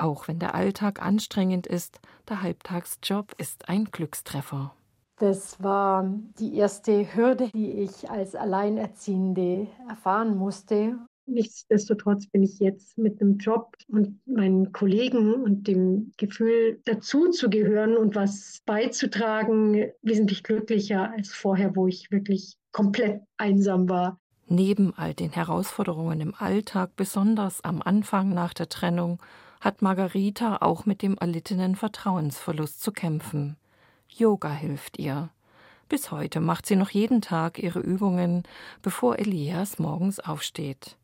[0.00, 4.74] Auch wenn der Alltag anstrengend ist, der Halbtagsjob ist ein Glückstreffer.
[5.18, 10.96] Das war die erste Hürde, die ich als Alleinerziehende erfahren musste.
[11.26, 17.50] Nichtsdestotrotz bin ich jetzt mit dem Job und meinen Kollegen und dem Gefühl, dazu zu
[17.50, 24.18] gehören und was beizutragen, wesentlich glücklicher als vorher, wo ich wirklich komplett einsam war.
[24.48, 29.20] Neben all den Herausforderungen im Alltag, besonders am Anfang nach der Trennung,
[29.60, 33.56] hat Margarita auch mit dem erlittenen Vertrauensverlust zu kämpfen.
[34.08, 35.28] Yoga hilft ihr.
[35.88, 38.44] Bis heute macht sie noch jeden Tag ihre Übungen,
[38.80, 40.96] bevor Elias morgens aufsteht.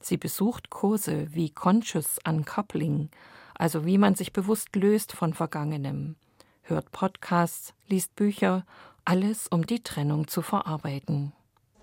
[0.00, 3.10] Sie besucht Kurse wie Conscious Uncoupling,
[3.54, 6.16] also wie man sich bewusst löst von Vergangenem,
[6.62, 8.64] hört Podcasts, liest Bücher,
[9.04, 11.32] alles um die Trennung zu verarbeiten.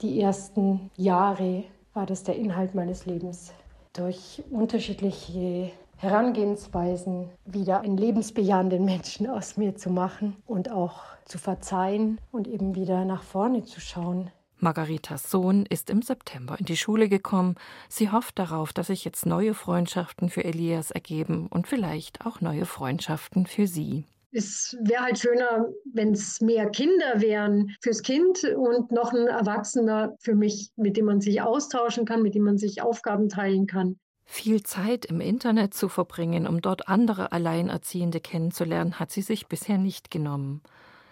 [0.01, 3.53] Die ersten Jahre war das der Inhalt meines Lebens.
[3.93, 12.19] Durch unterschiedliche Herangehensweisen wieder einen lebensbejahenden Menschen aus mir zu machen und auch zu verzeihen
[12.31, 14.31] und eben wieder nach vorne zu schauen.
[14.59, 17.55] Margaritas Sohn ist im September in die Schule gekommen.
[17.89, 22.65] Sie hofft darauf, dass sich jetzt neue Freundschaften für Elias ergeben und vielleicht auch neue
[22.65, 24.05] Freundschaften für sie.
[24.31, 30.15] Es wäre halt schöner, wenn es mehr Kinder wären fürs Kind und noch ein Erwachsener
[30.19, 33.97] für mich, mit dem man sich austauschen kann, mit dem man sich Aufgaben teilen kann.
[34.29, 39.77] Viel Zeit im Internet zu verbringen, um dort andere Alleinerziehende kennenzulernen, hat sie sich bisher
[39.77, 40.61] nicht genommen.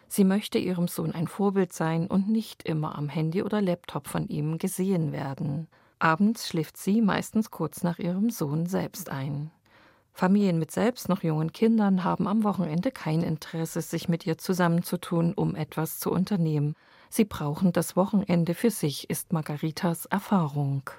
[0.10, 4.28] Sie möchte ihrem Sohn ein Vorbild sein und nicht immer am Handy oder Laptop von
[4.28, 5.68] ihm gesehen werden.
[5.98, 9.50] Abends schläft sie meistens kurz nach ihrem Sohn selbst ein.
[10.12, 15.34] Familien mit selbst noch jungen Kindern haben am Wochenende kein Interesse, sich mit ihr zusammenzutun,
[15.34, 16.76] um etwas zu unternehmen.
[17.10, 20.90] Sie brauchen das Wochenende für sich, ist Margaritas Erfahrung.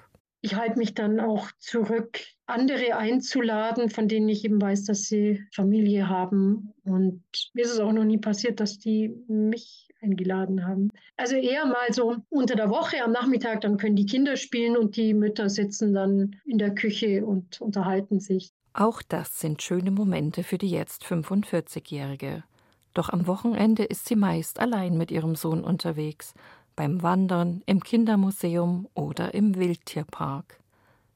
[0.47, 5.43] Ich halte mich dann auch zurück, andere einzuladen, von denen ich eben weiß, dass sie
[5.53, 6.73] Familie haben.
[6.85, 7.21] Und
[7.53, 10.89] mir ist es auch noch nie passiert, dass die mich eingeladen haben.
[11.17, 14.95] Also eher mal so unter der Woche am Nachmittag, dann können die Kinder spielen und
[14.95, 18.53] die Mütter sitzen dann in der Küche und unterhalten sich.
[18.71, 22.45] Auch das sind schöne Momente für die jetzt 45-Jährige.
[22.93, 26.33] Doch am Wochenende ist sie meist allein mit ihrem Sohn unterwegs
[26.77, 30.61] beim Wandern, im Kindermuseum oder im Wildtierpark.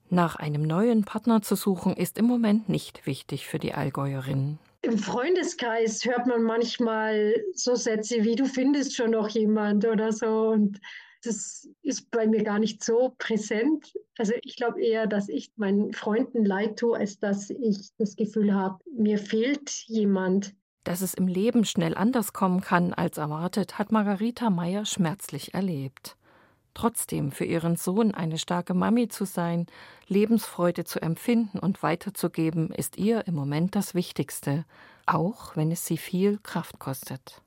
[0.09, 4.59] Nach einem neuen Partner zu suchen, ist im Moment nicht wichtig für die Allgäuerin.
[4.81, 10.49] Im Freundeskreis hört man manchmal so Sätze wie du findest schon noch jemand oder so
[10.49, 10.81] und
[11.23, 13.93] das ist bei mir gar nicht so präsent.
[14.17, 18.53] Also ich glaube eher, dass ich meinen Freunden leid tue, als dass ich das Gefühl
[18.53, 20.55] habe, mir fehlt jemand.
[20.83, 26.17] Dass es im Leben schnell anders kommen kann als erwartet, hat Margarita Meyer schmerzlich erlebt.
[26.73, 29.67] Trotzdem für ihren Sohn eine starke Mami zu sein,
[30.07, 34.65] Lebensfreude zu empfinden und weiterzugeben, ist ihr im Moment das Wichtigste,
[35.05, 37.41] auch wenn es sie viel Kraft kostet.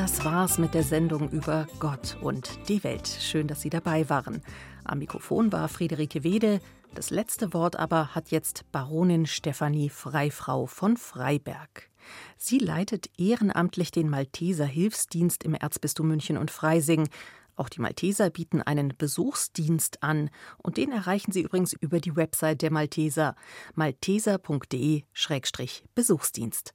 [0.00, 3.06] Das war's mit der Sendung über Gott und die Welt.
[3.06, 4.40] Schön, dass Sie dabei waren.
[4.82, 6.62] Am Mikrofon war Friederike Wede.
[6.94, 11.90] Das letzte Wort aber hat jetzt Baronin Stefanie Freifrau von Freiberg.
[12.38, 17.10] Sie leitet ehrenamtlich den Malteser Hilfsdienst im Erzbistum München und Freising.
[17.56, 22.62] Auch die Malteser bieten einen Besuchsdienst an und den erreichen Sie übrigens über die Website
[22.62, 23.36] der Malteser
[23.74, 26.72] malteser.de-besuchsdienst.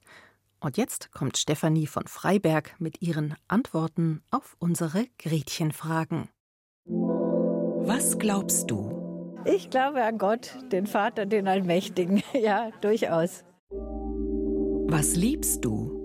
[0.60, 6.28] Und jetzt kommt Stefanie von Freiberg mit ihren Antworten auf unsere Gretchenfragen.
[6.86, 9.34] Was glaubst du?
[9.44, 12.22] Ich glaube an Gott, den Vater, den Allmächtigen.
[12.32, 13.44] Ja, durchaus.
[14.88, 15.95] Was liebst du?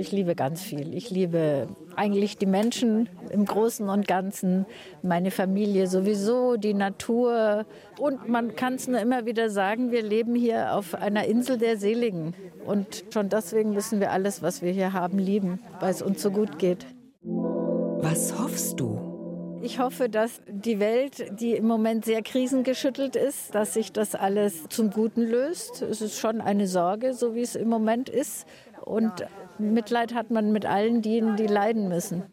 [0.00, 0.94] Ich liebe ganz viel.
[0.94, 4.64] Ich liebe eigentlich die Menschen im Großen und Ganzen,
[5.02, 7.66] meine Familie sowieso, die Natur.
[7.98, 11.76] Und man kann es nur immer wieder sagen, wir leben hier auf einer Insel der
[11.76, 12.32] Seligen.
[12.64, 16.30] Und schon deswegen müssen wir alles, was wir hier haben, lieben, weil es uns so
[16.30, 16.86] gut geht.
[17.22, 19.58] Was hoffst du?
[19.60, 24.66] Ich hoffe, dass die Welt, die im Moment sehr krisengeschüttelt ist, dass sich das alles
[24.70, 25.82] zum Guten löst.
[25.82, 28.46] Es ist schon eine Sorge, so wie es im Moment ist.
[28.82, 29.26] Und
[29.60, 32.24] Mitleid hat man mit allen denen, die leiden müssen.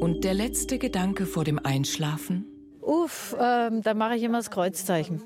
[0.00, 2.46] Und der letzte Gedanke vor dem Einschlafen?
[2.80, 5.22] Uff, ähm, da mache ich immer das Kreuzzeichen.